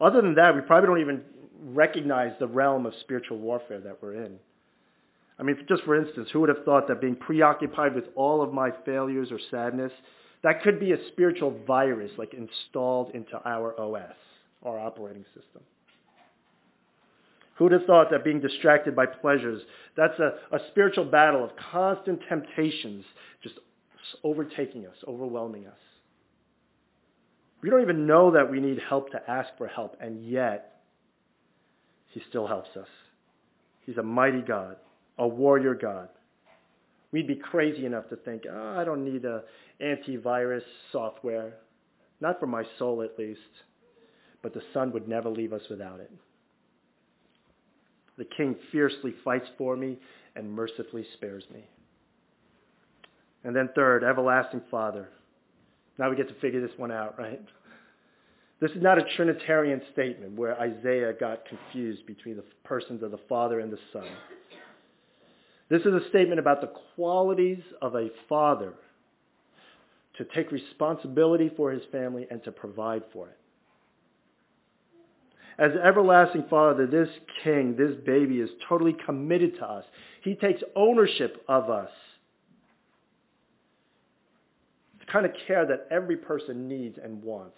Other 0.00 0.22
than 0.22 0.36
that, 0.36 0.54
we 0.54 0.62
probably 0.62 0.86
don't 0.86 1.00
even 1.00 1.22
recognize 1.62 2.32
the 2.40 2.46
realm 2.46 2.86
of 2.86 2.94
spiritual 3.02 3.36
warfare 3.36 3.80
that 3.80 3.98
we're 4.02 4.24
in. 4.24 4.38
I 5.38 5.42
mean, 5.42 5.58
just 5.68 5.82
for 5.82 5.94
instance, 5.94 6.30
who 6.32 6.40
would 6.40 6.48
have 6.48 6.64
thought 6.64 6.88
that 6.88 7.02
being 7.02 7.16
preoccupied 7.16 7.94
with 7.94 8.04
all 8.14 8.40
of 8.40 8.50
my 8.50 8.70
failures 8.86 9.28
or 9.30 9.38
sadness, 9.50 9.92
that 10.44 10.62
could 10.62 10.80
be 10.80 10.92
a 10.92 11.08
spiritual 11.08 11.58
virus 11.66 12.12
like 12.16 12.32
installed 12.32 13.14
into 13.14 13.38
our 13.44 13.78
OS, 13.78 14.16
our 14.64 14.78
operating 14.78 15.26
system. 15.34 15.60
Who 17.58 17.64
would 17.64 17.72
have 17.72 17.86
thought 17.86 18.10
that 18.12 18.22
being 18.22 18.40
distracted 18.40 18.94
by 18.94 19.06
pleasures, 19.06 19.60
that's 19.96 20.18
a, 20.20 20.34
a 20.54 20.60
spiritual 20.70 21.04
battle 21.04 21.42
of 21.42 21.50
constant 21.72 22.20
temptations 22.28 23.04
just 23.42 23.56
overtaking 24.22 24.86
us, 24.86 24.94
overwhelming 25.08 25.66
us. 25.66 25.78
We 27.60 27.70
don't 27.70 27.82
even 27.82 28.06
know 28.06 28.30
that 28.30 28.48
we 28.48 28.60
need 28.60 28.78
help 28.88 29.10
to 29.10 29.20
ask 29.28 29.48
for 29.58 29.66
help, 29.66 29.96
and 30.00 30.24
yet 30.24 30.82
he 32.10 32.22
still 32.28 32.46
helps 32.46 32.76
us. 32.76 32.86
He's 33.84 33.96
a 33.96 34.04
mighty 34.04 34.40
God, 34.40 34.76
a 35.18 35.26
warrior 35.26 35.74
God. 35.74 36.10
We'd 37.10 37.26
be 37.26 37.34
crazy 37.34 37.86
enough 37.86 38.08
to 38.10 38.16
think, 38.16 38.44
oh, 38.48 38.76
I 38.78 38.84
don't 38.84 39.04
need 39.04 39.24
a 39.24 39.42
antivirus 39.82 40.62
software. 40.92 41.54
Not 42.20 42.38
for 42.38 42.46
my 42.46 42.62
soul, 42.78 43.02
at 43.02 43.18
least. 43.18 43.40
But 44.42 44.54
the 44.54 44.62
Son 44.72 44.92
would 44.92 45.08
never 45.08 45.28
leave 45.28 45.52
us 45.52 45.62
without 45.68 45.98
it. 45.98 46.12
The 48.18 48.24
king 48.24 48.56
fiercely 48.72 49.14
fights 49.24 49.46
for 49.56 49.76
me 49.76 49.98
and 50.36 50.52
mercifully 50.52 51.06
spares 51.14 51.44
me. 51.52 51.64
And 53.44 53.54
then 53.54 53.70
third, 53.74 54.04
everlasting 54.04 54.62
Father. 54.70 55.08
Now 55.98 56.10
we 56.10 56.16
get 56.16 56.28
to 56.28 56.34
figure 56.34 56.60
this 56.60 56.76
one 56.76 56.90
out, 56.92 57.18
right? 57.18 57.40
This 58.60 58.72
is 58.72 58.82
not 58.82 58.98
a 58.98 59.04
Trinitarian 59.16 59.80
statement 59.92 60.34
where 60.36 60.60
Isaiah 60.60 61.12
got 61.12 61.44
confused 61.46 62.06
between 62.06 62.36
the 62.36 62.44
persons 62.64 63.04
of 63.04 63.12
the 63.12 63.20
Father 63.28 63.60
and 63.60 63.72
the 63.72 63.78
Son. 63.92 64.08
This 65.68 65.82
is 65.82 65.94
a 65.94 66.08
statement 66.08 66.40
about 66.40 66.60
the 66.60 66.72
qualities 66.96 67.62
of 67.80 67.94
a 67.94 68.08
father 68.28 68.72
to 70.16 70.24
take 70.34 70.50
responsibility 70.50 71.50
for 71.56 71.70
his 71.70 71.82
family 71.92 72.26
and 72.30 72.42
to 72.44 72.50
provide 72.50 73.02
for 73.12 73.28
it. 73.28 73.37
As 75.58 75.72
everlasting 75.72 76.44
Father, 76.48 76.86
this 76.86 77.08
king, 77.42 77.74
this 77.76 77.96
baby 78.06 78.36
is 78.36 78.50
totally 78.68 78.94
committed 79.04 79.56
to 79.56 79.66
us. 79.66 79.84
He 80.22 80.36
takes 80.36 80.62
ownership 80.76 81.44
of 81.48 81.68
us. 81.68 81.90
The 85.00 85.06
kind 85.12 85.26
of 85.26 85.32
care 85.48 85.66
that 85.66 85.88
every 85.90 86.16
person 86.16 86.68
needs 86.68 86.96
and 87.02 87.22
wants. 87.24 87.56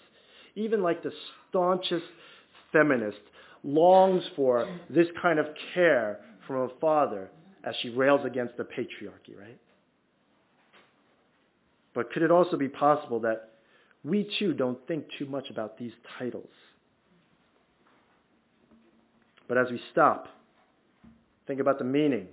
Even 0.55 0.83
like 0.83 1.03
the 1.03 1.13
staunchest 1.49 2.05
feminist 2.73 3.19
longs 3.63 4.25
for 4.35 4.67
this 4.89 5.09
kind 5.21 5.39
of 5.39 5.47
care 5.75 6.21
from 6.47 6.57
a 6.63 6.69
father 6.81 7.31
as 7.65 7.75
she 7.83 7.91
rails 7.91 8.23
against 8.25 8.57
the 8.57 8.65
patriarchy, 8.65 9.39
right? 9.39 9.59
But 11.95 12.11
could 12.13 12.23
it 12.23 12.31
also 12.31 12.57
be 12.57 12.69
possible 12.69 13.21
that 13.21 13.51
we 14.05 14.31
too 14.39 14.55
don't 14.55 14.79
think 14.89 15.05
too 15.19 15.27
much 15.27 15.51
about 15.51 15.77
these 15.77 15.93
titles? 16.19 16.49
But 19.51 19.59
as 19.59 19.67
we 19.69 19.81
stop, 19.91 20.29
think 21.49 21.59
about 21.59 21.79
the 21.79 21.85
meaning. 21.85 22.29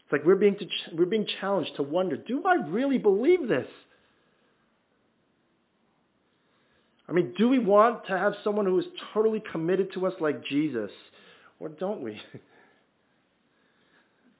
It's 0.00 0.10
like 0.10 0.24
we're 0.24 0.34
being, 0.34 0.56
to, 0.56 0.66
we're 0.92 1.06
being 1.06 1.24
challenged 1.40 1.76
to 1.76 1.84
wonder, 1.84 2.16
do 2.16 2.42
I 2.44 2.66
really 2.66 2.98
believe 2.98 3.46
this? 3.46 3.68
I 7.08 7.12
mean, 7.12 7.34
do 7.38 7.48
we 7.48 7.60
want 7.60 8.08
to 8.08 8.18
have 8.18 8.32
someone 8.42 8.66
who 8.66 8.76
is 8.80 8.86
totally 9.14 9.40
committed 9.52 9.92
to 9.94 10.04
us 10.06 10.14
like 10.20 10.44
Jesus? 10.44 10.90
Or 11.60 11.68
don't 11.68 12.02
we? 12.02 12.20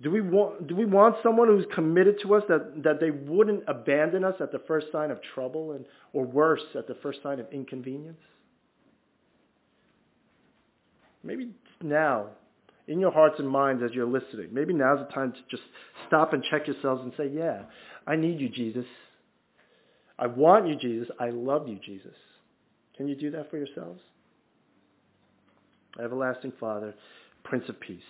Do 0.03 0.11
we 0.11 0.21
want, 0.21 0.67
do 0.67 0.75
we 0.75 0.85
want 0.85 1.15
someone 1.23 1.47
who's 1.47 1.65
committed 1.73 2.17
to 2.23 2.35
us 2.35 2.43
that, 2.49 2.83
that 2.83 2.99
they 2.99 3.13
wouldn't 3.13 3.63
abandon 3.69 4.25
us 4.25 4.35
at 4.41 4.51
the 4.51 4.59
first 4.67 4.89
sign 4.91 5.13
of 5.13 5.21
trouble 5.33 5.75
and, 5.75 5.85
or 6.13 6.25
worse, 6.25 6.65
at 6.77 6.89
the 6.89 6.97
first 6.97 7.23
sign 7.23 7.39
of 7.39 7.47
inconvenience? 7.53 8.19
Maybe 11.25 11.51
now, 11.83 12.29
in 12.89 12.99
your 12.99 13.13
hearts 13.13 13.37
and 13.39 13.49
minds 13.49 13.83
as 13.83 13.93
you're 13.93 14.07
listening, 14.07 14.49
maybe 14.53 14.73
now's 14.73 15.07
the 15.07 15.13
time 15.13 15.33
to 15.33 15.39
just 15.51 15.63
stop 16.07 16.33
and 16.33 16.43
check 16.51 16.67
yourselves 16.67 17.03
and 17.03 17.13
say, 17.17 17.29
yeah, 17.33 17.63
I 18.07 18.17
need 18.17 18.41
you, 18.41 18.49
Jesus. 18.49 18.87
I 20.19 20.27
want 20.27 20.69
you, 20.69 20.77
Jesus. 20.77 21.09
I 21.21 21.31
love 21.31 21.69
you, 21.69 21.79
Jesus. 21.85 22.15
Can 22.97 23.09
you 23.09 23.17
do 23.17 23.31
that 23.33 23.51
for 23.51 23.57
yourselves? 23.57 24.01
Everlasting 26.03 26.53
Father, 26.59 26.95
Prince 27.45 27.69
of 27.69 27.79
Peace. 27.81 28.01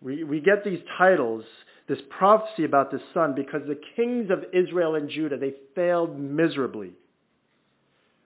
We, 0.00 0.24
we 0.24 0.40
get 0.40 0.64
these 0.64 0.80
titles, 0.98 1.44
this 1.88 1.98
prophecy 2.18 2.64
about 2.64 2.90
this 2.90 3.02
son, 3.14 3.34
because 3.36 3.62
the 3.66 3.80
kings 3.96 4.30
of 4.30 4.44
Israel 4.52 4.94
and 4.96 5.08
Judah, 5.08 5.36
they 5.36 5.54
failed 5.74 6.18
miserably. 6.18 6.92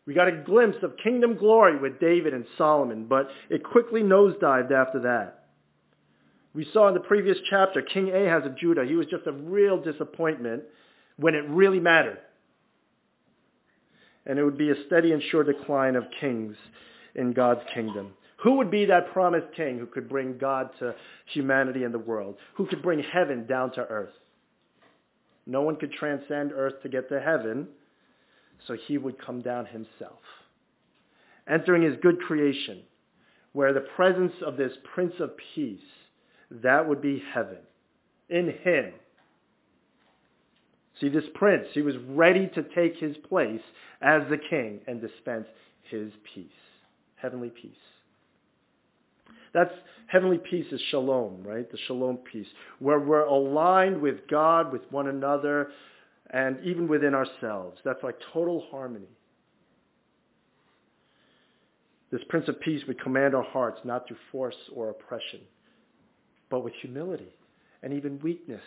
We 0.06 0.14
got 0.14 0.28
a 0.28 0.32
glimpse 0.32 0.78
of 0.82 0.96
kingdom 1.02 1.36
glory 1.36 1.78
with 1.78 1.98
David 1.98 2.32
and 2.32 2.46
Solomon, 2.56 3.06
but 3.06 3.28
it 3.50 3.64
quickly 3.64 4.02
nosedived 4.02 4.70
after 4.70 5.00
that. 5.00 5.46
We 6.54 6.66
saw 6.72 6.88
in 6.88 6.94
the 6.94 7.00
previous 7.00 7.36
chapter, 7.50 7.82
King 7.82 8.10
Ahaz 8.10 8.46
of 8.46 8.56
Judah, 8.56 8.84
he 8.84 8.94
was 8.94 9.06
just 9.08 9.26
a 9.26 9.32
real 9.32 9.82
disappointment 9.82 10.62
when 11.16 11.34
it 11.34 11.44
really 11.48 11.80
mattered. 11.80 12.18
And 14.24 14.38
it 14.38 14.44
would 14.44 14.56
be 14.56 14.70
a 14.70 14.86
steady 14.86 15.12
and 15.12 15.22
sure 15.30 15.44
decline 15.44 15.96
of 15.96 16.04
kings 16.20 16.56
in 17.14 17.32
God's 17.32 17.60
kingdom. 17.74 18.12
Who 18.38 18.56
would 18.56 18.70
be 18.70 18.86
that 18.86 19.12
promised 19.12 19.48
king 19.56 19.78
who 19.78 19.86
could 19.86 20.08
bring 20.08 20.38
God 20.38 20.70
to 20.78 20.94
humanity 21.26 21.84
and 21.84 21.92
the 21.92 21.98
world? 21.98 22.36
Who 22.54 22.66
could 22.66 22.82
bring 22.82 23.02
heaven 23.02 23.46
down 23.46 23.72
to 23.72 23.80
earth? 23.80 24.14
No 25.46 25.62
one 25.62 25.76
could 25.76 25.92
transcend 25.92 26.52
earth 26.52 26.82
to 26.82 26.88
get 26.88 27.08
to 27.08 27.20
heaven 27.20 27.68
so 28.66 28.76
he 28.86 28.98
would 28.98 29.24
come 29.24 29.42
down 29.42 29.66
himself. 29.66 30.20
Entering 31.48 31.82
his 31.82 31.96
good 32.02 32.20
creation, 32.20 32.82
where 33.52 33.72
the 33.72 33.86
presence 33.96 34.32
of 34.44 34.56
this 34.56 34.72
Prince 34.94 35.14
of 35.20 35.30
Peace 35.54 35.80
that 36.50 36.88
would 36.88 37.00
be 37.00 37.22
heaven. 37.34 37.58
In 38.28 38.52
him. 38.62 38.92
See, 41.00 41.08
this 41.08 41.24
prince, 41.34 41.66
he 41.74 41.82
was 41.82 41.94
ready 42.08 42.48
to 42.54 42.62
take 42.74 42.96
his 42.96 43.16
place 43.28 43.60
as 44.00 44.22
the 44.30 44.38
king 44.38 44.80
and 44.86 45.00
dispense 45.00 45.46
his 45.90 46.10
peace, 46.34 46.46
heavenly 47.16 47.50
peace. 47.50 47.72
That's 49.52 49.72
heavenly 50.06 50.38
peace 50.38 50.66
is 50.72 50.80
shalom, 50.90 51.42
right? 51.42 51.70
The 51.70 51.78
shalom 51.86 52.18
peace, 52.30 52.46
where 52.78 52.98
we're 52.98 53.24
aligned 53.24 54.00
with 54.00 54.26
God, 54.28 54.72
with 54.72 54.82
one 54.90 55.08
another, 55.08 55.68
and 56.30 56.58
even 56.64 56.88
within 56.88 57.14
ourselves. 57.14 57.78
That's 57.84 58.02
like 58.02 58.16
total 58.32 58.64
harmony. 58.70 59.08
This 62.10 62.20
Prince 62.28 62.48
of 62.48 62.60
Peace 62.60 62.82
would 62.86 63.00
command 63.00 63.34
our 63.34 63.42
hearts 63.42 63.80
not 63.84 64.06
through 64.06 64.16
force 64.30 64.56
or 64.74 64.90
oppression, 64.90 65.40
but 66.50 66.62
with 66.64 66.72
humility 66.80 67.32
and 67.82 67.92
even 67.92 68.20
weakness 68.22 68.62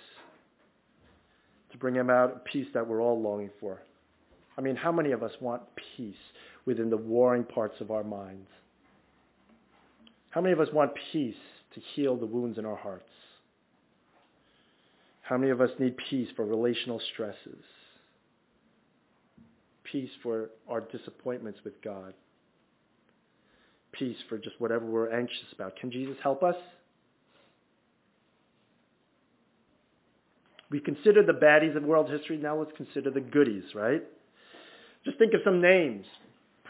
to 1.71 1.77
bring 1.77 1.95
him 1.95 2.09
out 2.09 2.35
a 2.35 2.49
peace 2.49 2.67
that 2.73 2.87
we're 2.87 3.01
all 3.01 3.21
longing 3.21 3.49
for. 3.59 3.81
I 4.57 4.61
mean, 4.61 4.75
how 4.75 4.91
many 4.91 5.11
of 5.11 5.23
us 5.23 5.31
want 5.39 5.61
peace 5.95 6.15
within 6.65 6.89
the 6.89 6.97
warring 6.97 7.43
parts 7.43 7.79
of 7.79 7.91
our 7.91 8.03
minds? 8.03 8.47
How 10.31 10.41
many 10.41 10.53
of 10.53 10.59
us 10.59 10.67
want 10.73 10.91
peace 11.11 11.35
to 11.73 11.81
heal 11.95 12.17
the 12.17 12.25
wounds 12.25 12.57
in 12.57 12.65
our 12.65 12.75
hearts? 12.75 13.08
How 15.29 15.37
many 15.37 15.51
of 15.51 15.61
us 15.61 15.69
need 15.77 15.95
peace 16.09 16.27
for 16.35 16.43
relational 16.43 16.99
stresses? 17.13 17.63
Peace 19.83 20.09
for 20.23 20.49
our 20.67 20.81
disappointments 20.81 21.59
with 21.63 21.79
God? 21.83 22.15
Peace 23.91 24.17
for 24.27 24.39
just 24.39 24.59
whatever 24.59 24.87
we're 24.87 25.15
anxious 25.15 25.45
about. 25.53 25.75
Can 25.75 25.91
Jesus 25.91 26.17
help 26.23 26.41
us? 26.41 26.55
We 30.71 30.79
consider 30.79 31.23
the 31.23 31.33
baddies 31.33 31.77
of 31.77 31.83
world 31.83 32.09
history. 32.09 32.37
Now 32.37 32.57
let's 32.57 32.75
consider 32.75 33.11
the 33.11 33.21
goodies, 33.21 33.75
right? 33.75 34.01
Just 35.05 35.19
think 35.19 35.35
of 35.35 35.41
some 35.43 35.61
names, 35.61 36.07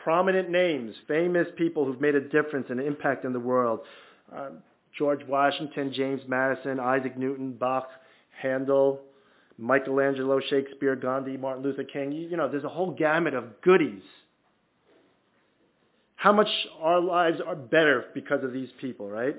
prominent 0.03 0.49
names, 0.49 0.95
famous 1.07 1.47
people 1.57 1.85
who've 1.85 2.01
made 2.01 2.15
a 2.15 2.27
difference 2.27 2.67
and 2.69 2.81
an 2.81 2.87
impact 2.87 3.23
in 3.23 3.31
the 3.31 3.39
world. 3.39 3.79
Uh, 4.35 4.49
George 4.97 5.25
Washington, 5.25 5.93
James 5.93 6.21
Madison, 6.27 6.81
Isaac 6.81 7.17
Newton, 7.17 7.53
Bach, 7.53 7.87
Handel, 8.41 9.01
Michelangelo, 9.57 10.39
Shakespeare, 10.39 10.95
Gandhi, 10.95 11.37
Martin 11.37 11.63
Luther 11.63 11.83
King. 11.83 12.11
You, 12.11 12.27
you 12.29 12.37
know, 12.37 12.49
there's 12.49 12.63
a 12.63 12.69
whole 12.69 12.91
gamut 12.91 13.33
of 13.33 13.61
goodies. 13.61 14.03
How 16.15 16.31
much 16.33 16.49
our 16.81 16.99
lives 16.99 17.39
are 17.45 17.55
better 17.55 18.05
because 18.13 18.43
of 18.43 18.53
these 18.53 18.69
people, 18.81 19.09
right? 19.09 19.35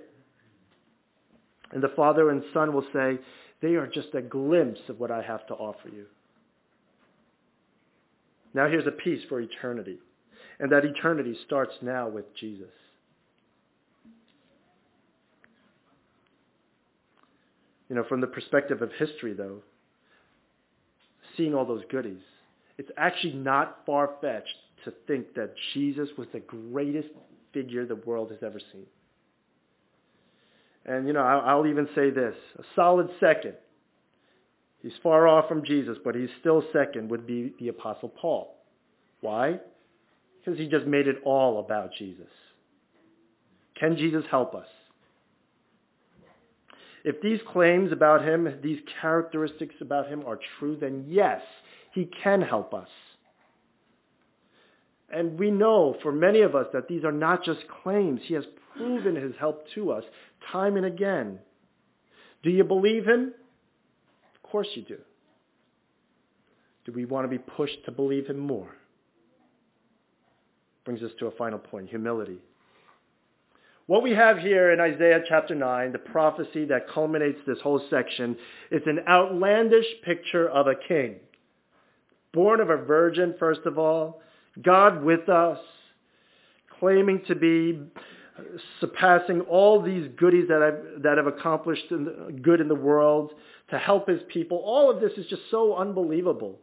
And 1.72 1.82
the 1.82 1.92
Father 1.94 2.30
and 2.30 2.42
Son 2.52 2.72
will 2.72 2.86
say, 2.92 3.18
they 3.62 3.74
are 3.74 3.86
just 3.86 4.14
a 4.14 4.22
glimpse 4.22 4.80
of 4.88 4.98
what 4.98 5.10
I 5.10 5.22
have 5.22 5.46
to 5.48 5.54
offer 5.54 5.88
you. 5.88 6.06
Now 8.54 8.68
here's 8.68 8.86
a 8.86 8.90
piece 8.92 9.20
for 9.28 9.40
eternity. 9.40 9.98
And 10.58 10.72
that 10.72 10.84
eternity 10.84 11.36
starts 11.46 11.74
now 11.80 12.08
with 12.08 12.34
Jesus. 12.34 12.72
You 17.90 17.96
know, 17.96 18.04
from 18.08 18.22
the 18.22 18.28
perspective 18.28 18.80
of 18.80 18.92
history, 18.92 19.34
though, 19.34 19.58
seeing 21.36 21.54
all 21.54 21.66
those 21.66 21.82
goodies, 21.90 22.22
it's 22.78 22.90
actually 22.96 23.34
not 23.34 23.80
far-fetched 23.84 24.54
to 24.84 24.92
think 25.06 25.34
that 25.34 25.54
Jesus 25.74 26.08
was 26.16 26.28
the 26.32 26.40
greatest 26.40 27.08
figure 27.52 27.84
the 27.84 27.96
world 27.96 28.30
has 28.30 28.38
ever 28.42 28.60
seen. 28.72 28.86
And, 30.86 31.06
you 31.06 31.12
know, 31.12 31.20
I'll 31.20 31.66
even 31.66 31.88
say 31.94 32.10
this, 32.10 32.34
a 32.58 32.62
solid 32.74 33.10
second. 33.18 33.54
He's 34.82 34.92
far 35.02 35.28
off 35.28 35.48
from 35.48 35.64
Jesus, 35.64 35.98
but 36.02 36.14
he's 36.14 36.30
still 36.40 36.64
second 36.72 37.10
would 37.10 37.26
be 37.26 37.52
the 37.58 37.68
Apostle 37.68 38.08
Paul. 38.08 38.56
Why? 39.20 39.58
Because 40.38 40.58
he 40.58 40.68
just 40.68 40.86
made 40.86 41.06
it 41.06 41.16
all 41.24 41.58
about 41.58 41.90
Jesus. 41.98 42.30
Can 43.78 43.96
Jesus 43.96 44.24
help 44.30 44.54
us? 44.54 44.68
If 47.04 47.20
these 47.22 47.40
claims 47.52 47.92
about 47.92 48.24
him, 48.24 48.58
these 48.62 48.80
characteristics 49.00 49.74
about 49.80 50.08
him 50.08 50.22
are 50.26 50.38
true, 50.58 50.76
then 50.78 51.06
yes, 51.08 51.40
he 51.92 52.10
can 52.22 52.42
help 52.42 52.74
us. 52.74 52.88
And 55.12 55.38
we 55.38 55.50
know 55.50 55.96
for 56.02 56.12
many 56.12 56.42
of 56.42 56.54
us 56.54 56.66
that 56.72 56.88
these 56.88 57.04
are 57.04 57.12
not 57.12 57.42
just 57.44 57.60
claims. 57.82 58.20
He 58.24 58.34
has 58.34 58.44
proven 58.76 59.16
his 59.16 59.32
help 59.40 59.64
to 59.74 59.90
us 59.90 60.04
time 60.52 60.76
and 60.76 60.86
again. 60.86 61.40
Do 62.42 62.50
you 62.50 62.64
believe 62.64 63.06
him? 63.06 63.34
Of 64.34 64.50
course 64.50 64.68
you 64.74 64.82
do. 64.82 64.98
Do 66.84 66.92
we 66.92 67.04
want 67.04 67.24
to 67.24 67.28
be 67.28 67.38
pushed 67.38 67.84
to 67.86 67.92
believe 67.92 68.26
him 68.26 68.38
more? 68.38 68.74
Brings 70.84 71.02
us 71.02 71.10
to 71.18 71.26
a 71.26 71.30
final 71.32 71.58
point, 71.58 71.88
humility. 71.88 72.38
What 73.90 74.04
we 74.04 74.12
have 74.12 74.38
here 74.38 74.70
in 74.70 74.78
Isaiah 74.78 75.18
chapter 75.28 75.52
9, 75.52 75.90
the 75.90 75.98
prophecy 75.98 76.64
that 76.66 76.88
culminates 76.88 77.40
this 77.44 77.58
whole 77.60 77.82
section, 77.90 78.36
is 78.70 78.82
an 78.86 79.00
outlandish 79.08 79.84
picture 80.04 80.48
of 80.48 80.68
a 80.68 80.76
king. 80.76 81.16
Born 82.32 82.60
of 82.60 82.70
a 82.70 82.76
virgin, 82.76 83.34
first 83.36 83.62
of 83.66 83.80
all, 83.80 84.22
God 84.62 85.02
with 85.02 85.28
us, 85.28 85.58
claiming 86.78 87.22
to 87.26 87.34
be 87.34 87.80
surpassing 88.78 89.40
all 89.40 89.82
these 89.82 90.08
goodies 90.16 90.46
that 90.46 90.62
have, 90.62 91.02
that 91.02 91.16
have 91.16 91.26
accomplished 91.26 91.90
in 91.90 92.04
the, 92.04 92.38
good 92.40 92.60
in 92.60 92.68
the 92.68 92.76
world 92.76 93.32
to 93.70 93.76
help 93.76 94.08
his 94.08 94.20
people. 94.32 94.62
All 94.64 94.88
of 94.88 95.00
this 95.00 95.14
is 95.16 95.26
just 95.26 95.42
so 95.50 95.74
unbelievable. 95.74 96.60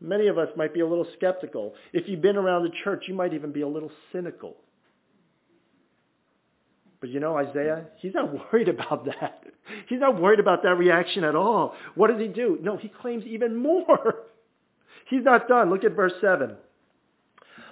Many 0.00 0.28
of 0.28 0.38
us 0.38 0.48
might 0.56 0.72
be 0.72 0.80
a 0.80 0.86
little 0.86 1.06
skeptical. 1.18 1.74
If 1.92 2.08
you've 2.08 2.22
been 2.22 2.38
around 2.38 2.62
the 2.62 2.72
church, 2.84 3.04
you 3.06 3.12
might 3.12 3.34
even 3.34 3.52
be 3.52 3.60
a 3.60 3.68
little 3.68 3.92
cynical. 4.12 4.56
But 7.00 7.10
you 7.10 7.20
know, 7.20 7.36
Isaiah, 7.36 7.86
he's 7.98 8.14
not 8.14 8.32
worried 8.52 8.68
about 8.68 9.04
that. 9.06 9.44
He's 9.88 10.00
not 10.00 10.20
worried 10.20 10.40
about 10.40 10.62
that 10.62 10.76
reaction 10.76 11.24
at 11.24 11.34
all. 11.34 11.74
What 11.94 12.10
does 12.10 12.20
he 12.20 12.28
do? 12.28 12.58
No, 12.60 12.76
he 12.76 12.88
claims 12.88 13.24
even 13.24 13.56
more. 13.56 14.16
He's 15.08 15.24
not 15.24 15.48
done. 15.48 15.70
Look 15.70 15.82
at 15.82 15.96
verse 15.96 16.12
7 16.20 16.54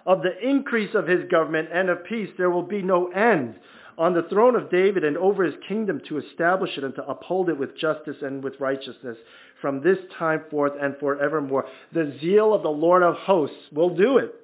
of 0.09 0.23
the 0.23 0.49
increase 0.49 0.95
of 0.95 1.07
his 1.07 1.29
government 1.31 1.69
and 1.73 1.91
of 1.91 2.03
peace 2.05 2.31
there 2.39 2.51
will 2.51 2.63
be 2.63 2.83
no 2.83 3.09
end 3.09 3.55
on 3.99 4.15
the 4.15 4.23
throne 4.23 4.57
of 4.57 4.71
David 4.71 5.05
and 5.05 5.19
over 5.19 5.45
his 5.45 5.55
kingdom 5.69 6.01
to 6.09 6.19
establish 6.19 6.79
it 6.79 6.85
and 6.85 6.95
to 6.95 7.07
uphold 7.07 7.51
it 7.51 7.59
with 7.59 7.77
justice 7.77 8.17
and 8.23 8.43
with 8.43 8.59
righteousness 8.59 9.19
from 9.61 9.83
this 9.83 9.99
time 10.19 10.43
forth 10.51 10.73
and 10.81 10.97
forevermore. 10.99 11.67
The 11.93 12.17
zeal 12.21 12.55
of 12.55 12.63
the 12.63 12.71
Lord 12.71 13.03
of 13.03 13.17
hosts 13.17 13.57
will 13.71 13.97
do 13.97 14.19
it. 14.19 14.35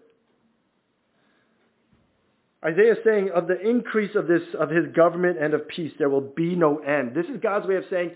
Isaiah 2.64 2.92
is 2.92 2.98
saying 3.04 3.30
of 3.34 3.46
the 3.46 3.60
increase 3.60 4.14
of 4.14 4.26
this 4.26 4.42
of 4.58 4.70
his 4.70 4.86
government 4.94 5.38
and 5.38 5.52
of 5.52 5.68
peace 5.68 5.92
there 5.98 6.08
will 6.08 6.22
be 6.22 6.56
no 6.56 6.78
end. 6.78 7.14
This 7.14 7.26
is 7.26 7.40
God's 7.42 7.66
way 7.66 7.76
of 7.76 7.84
saying 7.90 8.12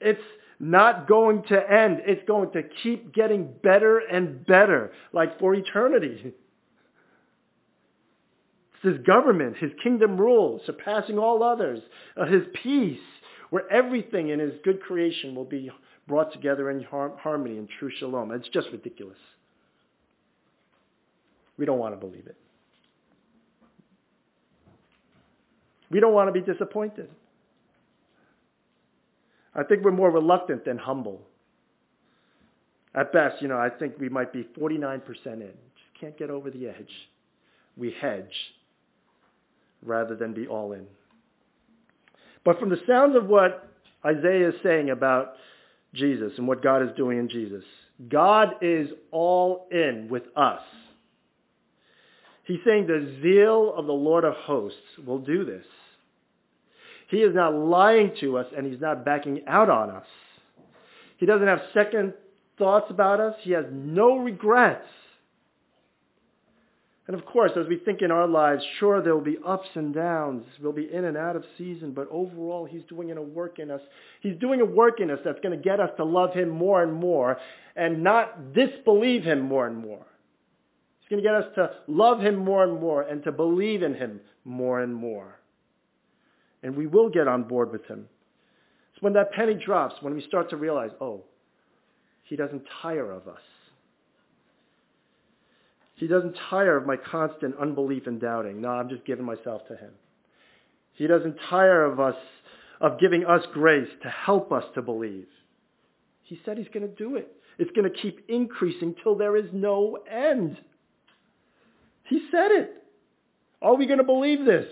it's 0.00 0.20
not 0.58 1.06
going 1.06 1.44
to 1.44 1.54
end. 1.54 2.00
It's 2.04 2.26
going 2.26 2.50
to 2.52 2.62
keep 2.82 3.14
getting 3.14 3.48
better 3.62 3.98
and 3.98 4.44
better, 4.44 4.92
like 5.12 5.38
for 5.38 5.54
eternity. 5.54 6.34
It's 8.74 8.96
his 8.96 9.06
government, 9.06 9.56
his 9.56 9.70
kingdom 9.82 10.18
rule, 10.18 10.60
surpassing 10.66 11.18
all 11.18 11.42
others, 11.42 11.80
uh, 12.16 12.26
his 12.26 12.42
peace, 12.62 13.00
where 13.50 13.70
everything 13.70 14.28
in 14.30 14.40
his 14.40 14.54
good 14.64 14.80
creation 14.80 15.34
will 15.34 15.44
be 15.44 15.70
brought 16.06 16.32
together 16.32 16.70
in 16.70 16.82
har- 16.84 17.16
harmony 17.18 17.58
and 17.58 17.68
true 17.78 17.90
shalom. 17.98 18.32
It's 18.32 18.48
just 18.48 18.68
ridiculous. 18.72 19.18
We 21.56 21.66
don't 21.66 21.78
want 21.78 21.94
to 21.94 22.04
believe 22.04 22.26
it. 22.26 22.36
We 25.90 26.00
don't 26.00 26.12
want 26.12 26.32
to 26.32 26.40
be 26.40 26.40
disappointed. 26.40 27.08
I 29.54 29.62
think 29.64 29.84
we're 29.84 29.90
more 29.90 30.10
reluctant 30.10 30.64
than 30.64 30.78
humble. 30.78 31.22
At 32.94 33.12
best, 33.12 33.40
you 33.42 33.48
know, 33.48 33.58
I 33.58 33.70
think 33.70 33.94
we 33.98 34.08
might 34.08 34.32
be 34.32 34.46
49% 34.58 35.02
in. 35.26 35.40
Just 35.40 36.00
can't 36.00 36.16
get 36.18 36.30
over 36.30 36.50
the 36.50 36.68
edge. 36.68 36.90
We 37.76 37.94
hedge 38.00 38.34
rather 39.84 40.16
than 40.16 40.34
be 40.34 40.46
all 40.46 40.72
in. 40.72 40.86
But 42.44 42.58
from 42.58 42.70
the 42.70 42.80
sounds 42.86 43.16
of 43.16 43.26
what 43.26 43.68
Isaiah 44.04 44.48
is 44.48 44.54
saying 44.62 44.90
about 44.90 45.34
Jesus 45.94 46.32
and 46.38 46.48
what 46.48 46.62
God 46.62 46.82
is 46.82 46.90
doing 46.96 47.18
in 47.18 47.28
Jesus, 47.28 47.64
God 48.08 48.54
is 48.62 48.88
all 49.10 49.66
in 49.70 50.08
with 50.10 50.24
us. 50.36 50.60
He's 52.48 52.60
saying 52.64 52.86
the 52.86 53.18
zeal 53.20 53.74
of 53.76 53.84
the 53.84 53.92
Lord 53.92 54.24
of 54.24 54.32
hosts 54.32 54.78
will 55.06 55.18
do 55.18 55.44
this. 55.44 55.66
He 57.08 57.18
is 57.18 57.34
not 57.34 57.54
lying 57.54 58.12
to 58.20 58.38
us 58.38 58.46
and 58.56 58.66
he's 58.66 58.80
not 58.80 59.04
backing 59.04 59.42
out 59.46 59.68
on 59.68 59.90
us. 59.90 60.06
He 61.18 61.26
doesn't 61.26 61.46
have 61.46 61.60
second 61.74 62.14
thoughts 62.56 62.86
about 62.90 63.20
us. 63.20 63.34
He 63.42 63.50
has 63.52 63.66
no 63.70 64.16
regrets. 64.16 64.86
And 67.06 67.14
of 67.14 67.26
course, 67.26 67.52
as 67.54 67.66
we 67.68 67.76
think 67.76 68.00
in 68.00 68.10
our 68.10 68.26
lives, 68.26 68.62
sure, 68.80 69.02
there 69.02 69.14
will 69.14 69.20
be 69.20 69.36
ups 69.46 69.68
and 69.74 69.94
downs. 69.94 70.46
We'll 70.58 70.72
be 70.72 70.90
in 70.90 71.04
and 71.04 71.18
out 71.18 71.36
of 71.36 71.44
season, 71.58 71.92
but 71.92 72.08
overall, 72.10 72.64
he's 72.64 72.82
doing 72.88 73.10
a 73.10 73.20
work 73.20 73.58
in 73.58 73.70
us. 73.70 73.82
He's 74.22 74.36
doing 74.36 74.62
a 74.62 74.66
work 74.66 75.00
in 75.00 75.10
us 75.10 75.18
that's 75.22 75.40
going 75.40 75.56
to 75.56 75.62
get 75.62 75.80
us 75.80 75.90
to 75.98 76.04
love 76.04 76.32
him 76.32 76.48
more 76.48 76.82
and 76.82 76.94
more 76.94 77.36
and 77.76 78.02
not 78.02 78.54
disbelieve 78.54 79.22
him 79.22 79.42
more 79.42 79.66
and 79.66 79.76
more. 79.76 80.06
He's 81.08 81.16
going 81.16 81.22
to 81.22 81.28
get 81.28 81.34
us 81.36 81.54
to 81.54 81.70
love 81.86 82.20
him 82.20 82.36
more 82.36 82.64
and 82.64 82.78
more 82.78 83.02
and 83.02 83.24
to 83.24 83.32
believe 83.32 83.82
in 83.82 83.94
him 83.94 84.20
more 84.44 84.82
and 84.82 84.94
more. 84.94 85.40
And 86.62 86.76
we 86.76 86.86
will 86.86 87.08
get 87.08 87.26
on 87.26 87.44
board 87.44 87.72
with 87.72 87.86
him. 87.86 88.08
It's 88.92 89.02
when 89.02 89.14
that 89.14 89.32
penny 89.32 89.54
drops, 89.54 89.94
when 90.02 90.14
we 90.14 90.22
start 90.22 90.50
to 90.50 90.56
realize, 90.56 90.90
oh, 91.00 91.22
he 92.24 92.36
doesn't 92.36 92.62
tire 92.82 93.10
of 93.10 93.26
us. 93.26 93.40
He 95.94 96.06
doesn't 96.06 96.36
tire 96.50 96.76
of 96.76 96.86
my 96.86 96.96
constant 96.96 97.54
unbelief 97.58 98.06
and 98.06 98.20
doubting. 98.20 98.60
No, 98.60 98.68
I'm 98.68 98.90
just 98.90 99.06
giving 99.06 99.24
myself 99.24 99.62
to 99.68 99.76
him. 99.76 99.92
He 100.94 101.06
doesn't 101.06 101.36
tire 101.48 101.84
of 101.84 102.00
us, 102.00 102.16
of 102.80 103.00
giving 103.00 103.24
us 103.24 103.42
grace 103.54 103.88
to 104.02 104.10
help 104.10 104.52
us 104.52 104.64
to 104.74 104.82
believe. 104.82 105.26
He 106.24 106.38
said 106.44 106.58
he's 106.58 106.68
going 106.68 106.86
to 106.86 106.94
do 106.94 107.16
it. 107.16 107.34
It's 107.58 107.70
going 107.70 107.90
to 107.90 107.98
keep 107.98 108.28
increasing 108.28 108.94
till 109.02 109.16
there 109.16 109.36
is 109.36 109.48
no 109.52 109.98
end. 110.10 110.58
He 112.08 112.22
said 112.30 112.50
it. 112.50 112.82
Are 113.60 113.74
we 113.74 113.86
going 113.86 113.98
to 113.98 114.04
believe 114.04 114.44
this? 114.44 114.66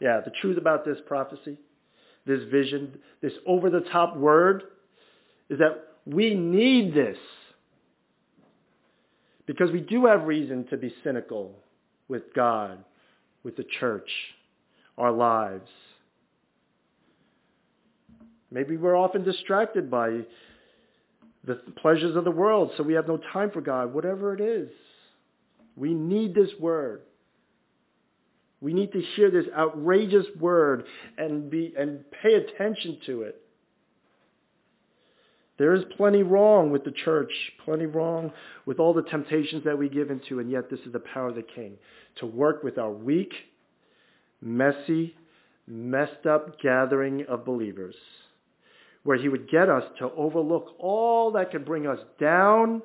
Yeah, 0.00 0.20
the 0.24 0.30
truth 0.40 0.58
about 0.58 0.84
this 0.84 0.98
prophecy, 1.06 1.58
this 2.26 2.40
vision, 2.50 2.98
this 3.20 3.32
over-the-top 3.46 4.16
word, 4.16 4.62
is 5.48 5.58
that 5.58 5.88
we 6.06 6.34
need 6.34 6.94
this. 6.94 7.18
Because 9.46 9.70
we 9.72 9.80
do 9.80 10.06
have 10.06 10.24
reason 10.24 10.66
to 10.68 10.76
be 10.76 10.94
cynical 11.02 11.54
with 12.06 12.22
God, 12.34 12.84
with 13.42 13.56
the 13.56 13.64
church, 13.80 14.10
our 14.96 15.10
lives. 15.10 15.68
Maybe 18.50 18.76
we're 18.76 18.96
often 18.96 19.24
distracted 19.24 19.90
by 19.90 20.20
the 21.44 21.56
pleasures 21.80 22.16
of 22.16 22.24
the 22.24 22.30
world, 22.30 22.72
so 22.76 22.82
we 22.82 22.94
have 22.94 23.08
no 23.08 23.18
time 23.32 23.50
for 23.50 23.60
God, 23.60 23.94
whatever 23.94 24.34
it 24.34 24.40
is. 24.40 24.68
We 25.76 25.94
need 25.94 26.34
this 26.34 26.50
word. 26.58 27.02
We 28.60 28.72
need 28.72 28.92
to 28.92 29.00
hear 29.14 29.30
this 29.30 29.46
outrageous 29.56 30.26
word 30.40 30.84
and 31.16 31.48
be 31.48 31.72
and 31.78 32.04
pay 32.10 32.34
attention 32.34 32.98
to 33.06 33.22
it. 33.22 33.40
There 35.58 35.74
is 35.74 35.82
plenty 35.96 36.22
wrong 36.22 36.70
with 36.70 36.84
the 36.84 36.92
church, 36.92 37.32
plenty 37.64 37.86
wrong 37.86 38.32
with 38.64 38.78
all 38.78 38.94
the 38.94 39.02
temptations 39.02 39.64
that 39.64 39.76
we 39.76 39.88
give 39.88 40.10
into, 40.10 40.38
and 40.38 40.50
yet 40.50 40.70
this 40.70 40.80
is 40.86 40.92
the 40.92 41.00
power 41.00 41.28
of 41.28 41.34
the 41.34 41.42
King 41.42 41.76
to 42.16 42.26
work 42.26 42.62
with 42.62 42.78
our 42.78 42.90
weak, 42.90 43.32
messy, 44.40 45.16
messed 45.66 46.26
up 46.26 46.60
gathering 46.60 47.26
of 47.28 47.44
believers, 47.44 47.96
where 49.08 49.16
he 49.16 49.30
would 49.30 49.48
get 49.48 49.70
us 49.70 49.84
to 49.98 50.10
overlook 50.18 50.74
all 50.78 51.32
that 51.32 51.50
could 51.50 51.64
bring 51.64 51.86
us 51.86 51.98
down, 52.20 52.82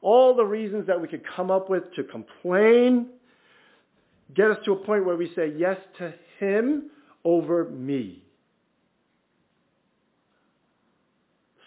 all 0.00 0.34
the 0.34 0.44
reasons 0.44 0.88
that 0.88 1.00
we 1.00 1.06
could 1.06 1.22
come 1.36 1.52
up 1.52 1.70
with 1.70 1.84
to 1.94 2.02
complain, 2.02 3.06
get 4.34 4.50
us 4.50 4.56
to 4.64 4.72
a 4.72 4.76
point 4.84 5.06
where 5.06 5.14
we 5.14 5.30
say 5.36 5.52
yes 5.56 5.76
to 5.96 6.12
him 6.40 6.90
over 7.24 7.66
me. 7.66 8.24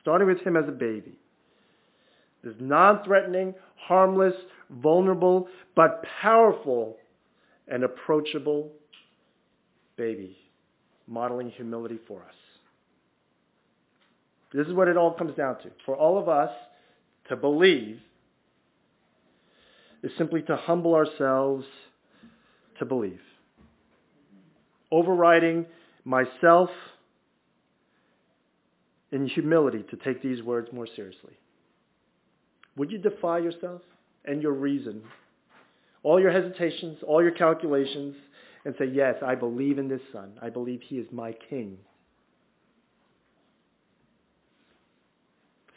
starting 0.02 0.28
with 0.28 0.42
him 0.42 0.58
as 0.58 0.68
a 0.68 0.74
baby. 0.74 1.18
This 2.44 2.54
non-threatening, 2.60 3.56
harmless, 3.78 4.36
vulnerable, 4.70 5.48
but 5.74 6.04
powerful 6.22 6.98
and 7.70 7.86
approachable 7.86 8.74
baby, 9.96 10.38
modeling 11.08 11.50
humility 11.50 11.98
for 12.08 12.20
us. 12.20 12.36
This 14.54 14.68
is 14.68 14.74
what 14.74 14.88
it 14.88 14.98
all 14.98 15.14
comes 15.14 15.36
down 15.36 15.58
to. 15.64 15.72
For 15.86 15.96
all 15.96 16.18
of 16.18 16.30
us 16.30 16.52
to 17.30 17.36
believe 17.36 18.00
is 20.04 20.12
simply 20.18 20.42
to 20.44 20.56
humble 20.56 20.94
ourselves 20.94 21.66
to 22.80 22.86
believe. 22.86 23.22
Overriding 24.92 25.66
myself 26.04 26.70
in 29.12 29.28
humility 29.28 29.84
to 29.90 29.98
take 29.98 30.22
these 30.22 30.44
words 30.44 30.70
more 30.72 30.88
seriously? 30.96 31.34
Would 32.78 32.92
you 32.92 32.98
defy 32.98 33.40
yourself 33.40 33.82
and 34.26 34.42
your 34.42 34.52
reason, 34.52 35.02
all 36.04 36.20
your 36.20 36.32
hesitations, 36.32 37.00
all 37.08 37.22
your 37.22 37.32
calculations, 37.32 38.16
and 38.66 38.76
say, 38.78 38.86
yes, 38.86 39.16
I 39.26 39.36
believe 39.36 39.78
in 39.78 39.88
this 39.88 40.02
son. 40.12 40.34
I 40.42 40.50
believe 40.50 40.82
he 40.82 40.98
is 40.98 41.08
my 41.12 41.34
king. 41.50 41.78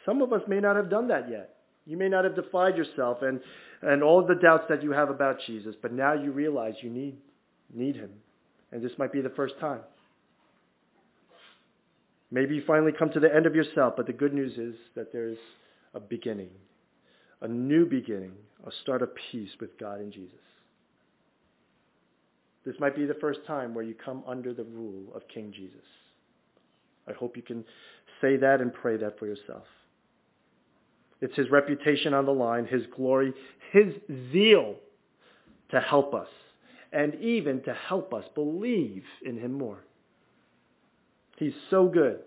Some 0.05 0.21
of 0.21 0.33
us 0.33 0.41
may 0.47 0.59
not 0.59 0.75
have 0.75 0.89
done 0.89 1.07
that 1.09 1.29
yet. 1.29 1.55
You 1.85 1.97
may 1.97 2.09
not 2.09 2.23
have 2.23 2.35
defied 2.35 2.77
yourself 2.77 3.19
and, 3.21 3.39
and 3.81 4.03
all 4.03 4.25
the 4.25 4.35
doubts 4.35 4.65
that 4.69 4.83
you 4.83 4.91
have 4.91 5.09
about 5.09 5.37
Jesus, 5.47 5.75
but 5.81 5.91
now 5.91 6.13
you 6.13 6.31
realize 6.31 6.75
you 6.81 6.89
need, 6.89 7.17
need 7.73 7.95
him. 7.95 8.11
And 8.71 8.83
this 8.83 8.91
might 8.97 9.11
be 9.11 9.21
the 9.21 9.31
first 9.31 9.55
time. 9.59 9.81
Maybe 12.31 12.55
you 12.55 12.63
finally 12.67 12.91
come 12.97 13.09
to 13.11 13.19
the 13.19 13.33
end 13.33 13.45
of 13.47 13.55
yourself, 13.55 13.95
but 13.97 14.05
the 14.05 14.13
good 14.13 14.33
news 14.33 14.57
is 14.57 14.75
that 14.95 15.11
there's 15.11 15.39
a 15.95 15.99
beginning, 15.99 16.51
a 17.41 17.47
new 17.47 17.85
beginning, 17.85 18.33
a 18.67 18.71
start 18.83 19.01
of 19.01 19.09
peace 19.31 19.49
with 19.59 19.77
God 19.79 19.99
and 19.99 20.13
Jesus. 20.13 20.37
This 22.65 22.75
might 22.79 22.95
be 22.95 23.05
the 23.05 23.15
first 23.15 23.39
time 23.47 23.73
where 23.73 23.83
you 23.83 23.95
come 23.95 24.23
under 24.27 24.53
the 24.53 24.63
rule 24.63 25.11
of 25.15 25.23
King 25.33 25.51
Jesus. 25.55 25.79
I 27.07 27.13
hope 27.13 27.35
you 27.35 27.41
can 27.41 27.65
say 28.21 28.37
that 28.37 28.61
and 28.61 28.71
pray 28.71 28.97
that 28.97 29.17
for 29.17 29.25
yourself. 29.25 29.63
It's 31.21 31.35
his 31.35 31.49
reputation 31.49 32.13
on 32.13 32.25
the 32.25 32.33
line, 32.33 32.65
his 32.65 32.83
glory, 32.95 33.33
his 33.71 33.93
zeal 34.31 34.75
to 35.71 35.79
help 35.79 36.13
us, 36.13 36.29
and 36.91 37.15
even 37.15 37.61
to 37.63 37.73
help 37.73 38.13
us 38.13 38.23
believe 38.33 39.03
in 39.23 39.37
him 39.37 39.53
more. 39.53 39.83
He's 41.37 41.53
so 41.69 41.87
good. 41.87 42.19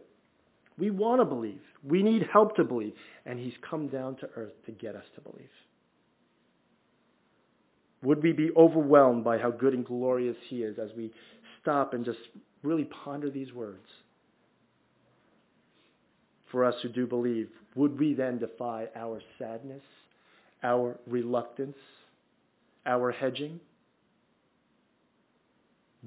We 0.79 0.91
want 0.91 1.21
to 1.21 1.25
believe. 1.25 1.61
We 1.85 2.03
need 2.03 2.27
help 2.33 2.57
to 2.57 2.65
believe. 2.65 2.95
And 3.27 3.39
he's 3.39 3.53
come 3.69 3.89
down 3.89 4.17
to 4.17 4.29
earth 4.37 4.55
to 4.67 4.73
get 4.73 4.97
us 4.97 5.05
to 5.15 5.21
believe. 5.21 5.51
Would 8.03 8.23
we 8.23 8.33
be 8.33 8.51
overwhelmed 8.57 9.23
by 9.23 9.39
how 9.39 9.51
good 9.51 9.75
and 9.75 9.85
glorious 9.85 10.37
he 10.49 10.63
is 10.63 10.79
as 10.79 10.91
we 10.97 11.13
stop 11.61 11.95
and 11.95 12.05
just 12.05 12.19
really 12.63 12.85
ponder 12.85 13.31
these 13.31 13.53
words? 13.53 13.87
For 16.53 16.67
us 16.67 16.75
who 16.83 16.91
do 16.91 17.07
believe, 17.07 17.49
would 17.75 17.99
we 17.99 18.13
then 18.13 18.39
defy 18.39 18.87
our 18.95 19.21
sadness, 19.39 19.83
our 20.63 20.99
reluctance, 21.07 21.79
our 22.85 23.11
hedging? 23.11 23.59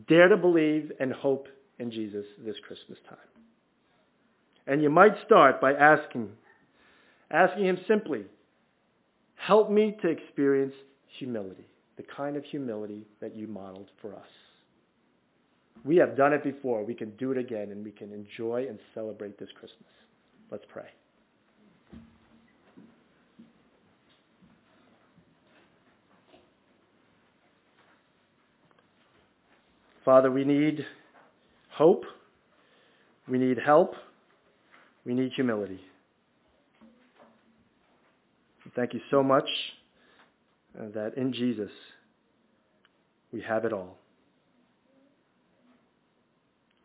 Dare 0.07 0.29
to 0.29 0.37
believe 0.37 0.91
and 0.99 1.11
hope 1.11 1.47
in 1.79 1.89
Jesus 1.89 2.25
this 2.45 2.55
Christmas 2.67 2.99
time. 3.09 3.17
And 4.67 4.81
you 4.83 4.89
might 4.89 5.13
start 5.25 5.59
by 5.59 5.73
asking, 5.73 6.29
asking 7.31 7.65
him 7.65 7.79
simply, 7.87 8.25
help 9.35 9.71
me 9.71 9.97
to 10.01 10.09
experience 10.09 10.73
humility, 11.17 11.65
the 11.97 12.03
kind 12.15 12.35
of 12.35 12.43
humility 12.43 13.05
that 13.19 13.35
you 13.35 13.47
modeled 13.47 13.89
for 14.01 14.13
us. 14.13 14.27
We 15.83 15.97
have 15.97 16.17
done 16.17 16.33
it 16.33 16.43
before. 16.43 16.83
We 16.83 16.95
can 16.95 17.11
do 17.17 17.31
it 17.31 17.37
again, 17.37 17.71
and 17.71 17.83
we 17.83 17.91
can 17.91 18.11
enjoy 18.11 18.67
and 18.67 18.79
celebrate 18.93 19.39
this 19.39 19.49
Christmas. 19.59 19.89
Let's 20.51 20.65
pray. 20.71 20.85
Father, 30.05 30.29
we 30.29 30.43
need 30.43 30.85
hope. 31.71 32.03
We 33.27 33.39
need 33.39 33.57
help. 33.57 33.95
We 35.03 35.15
need 35.15 35.31
humility. 35.35 35.79
Thank 38.75 38.93
you 38.93 38.99
so 39.09 39.23
much 39.23 39.47
uh, 40.79 40.85
that 40.93 41.13
in 41.17 41.33
Jesus 41.33 41.71
we 43.31 43.41
have 43.41 43.65
it 43.65 43.73
all. 43.73 43.97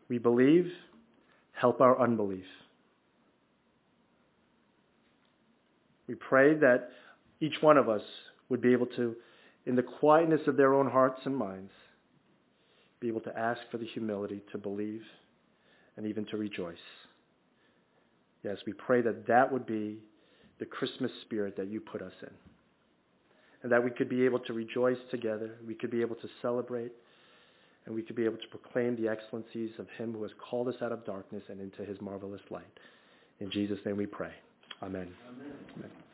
We 0.09 0.17
believe, 0.17 0.67
help 1.53 1.79
our 1.79 1.99
unbelief. 1.99 2.45
We 6.11 6.15
pray 6.15 6.55
that 6.55 6.89
each 7.39 7.55
one 7.61 7.77
of 7.77 7.87
us 7.87 8.01
would 8.49 8.61
be 8.61 8.73
able 8.73 8.87
to, 8.87 9.15
in 9.65 9.77
the 9.77 9.81
quietness 9.81 10.41
of 10.45 10.57
their 10.57 10.73
own 10.73 10.89
hearts 10.91 11.21
and 11.23 11.33
minds, 11.33 11.71
be 12.99 13.07
able 13.07 13.21
to 13.21 13.39
ask 13.39 13.61
for 13.71 13.77
the 13.77 13.85
humility 13.85 14.41
to 14.51 14.57
believe 14.57 15.03
and 15.95 16.05
even 16.05 16.25
to 16.25 16.35
rejoice. 16.35 16.75
Yes, 18.43 18.57
we 18.67 18.73
pray 18.73 18.99
that 19.03 19.25
that 19.27 19.53
would 19.53 19.65
be 19.65 19.99
the 20.59 20.65
Christmas 20.65 21.11
spirit 21.21 21.55
that 21.55 21.69
you 21.69 21.79
put 21.79 22.01
us 22.01 22.11
in. 22.23 22.33
and 23.63 23.71
that 23.71 23.83
we 23.83 23.91
could 23.91 24.09
be 24.09 24.25
able 24.25 24.39
to 24.39 24.53
rejoice 24.53 24.97
together, 25.11 25.55
we 25.65 25.75
could 25.75 25.91
be 25.91 26.01
able 26.01 26.15
to 26.15 26.27
celebrate, 26.41 26.91
and 27.85 27.95
we 27.95 28.01
could 28.01 28.15
be 28.15 28.25
able 28.25 28.37
to 28.37 28.47
proclaim 28.49 28.95
the 28.95 29.07
excellencies 29.07 29.71
of 29.79 29.87
him 29.97 30.13
who 30.13 30.23
has 30.23 30.31
called 30.49 30.67
us 30.67 30.75
out 30.81 30.91
of 30.91 31.05
darkness 31.05 31.43
and 31.49 31.61
into 31.61 31.85
his 31.85 31.99
marvelous 32.01 32.41
light. 32.49 32.63
In 33.39 33.49
Jesus' 33.51 33.79
name 33.85 33.97
we 33.97 34.05
pray. 34.05 34.31
Amen. 34.83 35.13
Amen. 35.29 35.53
Amen. 35.77 36.10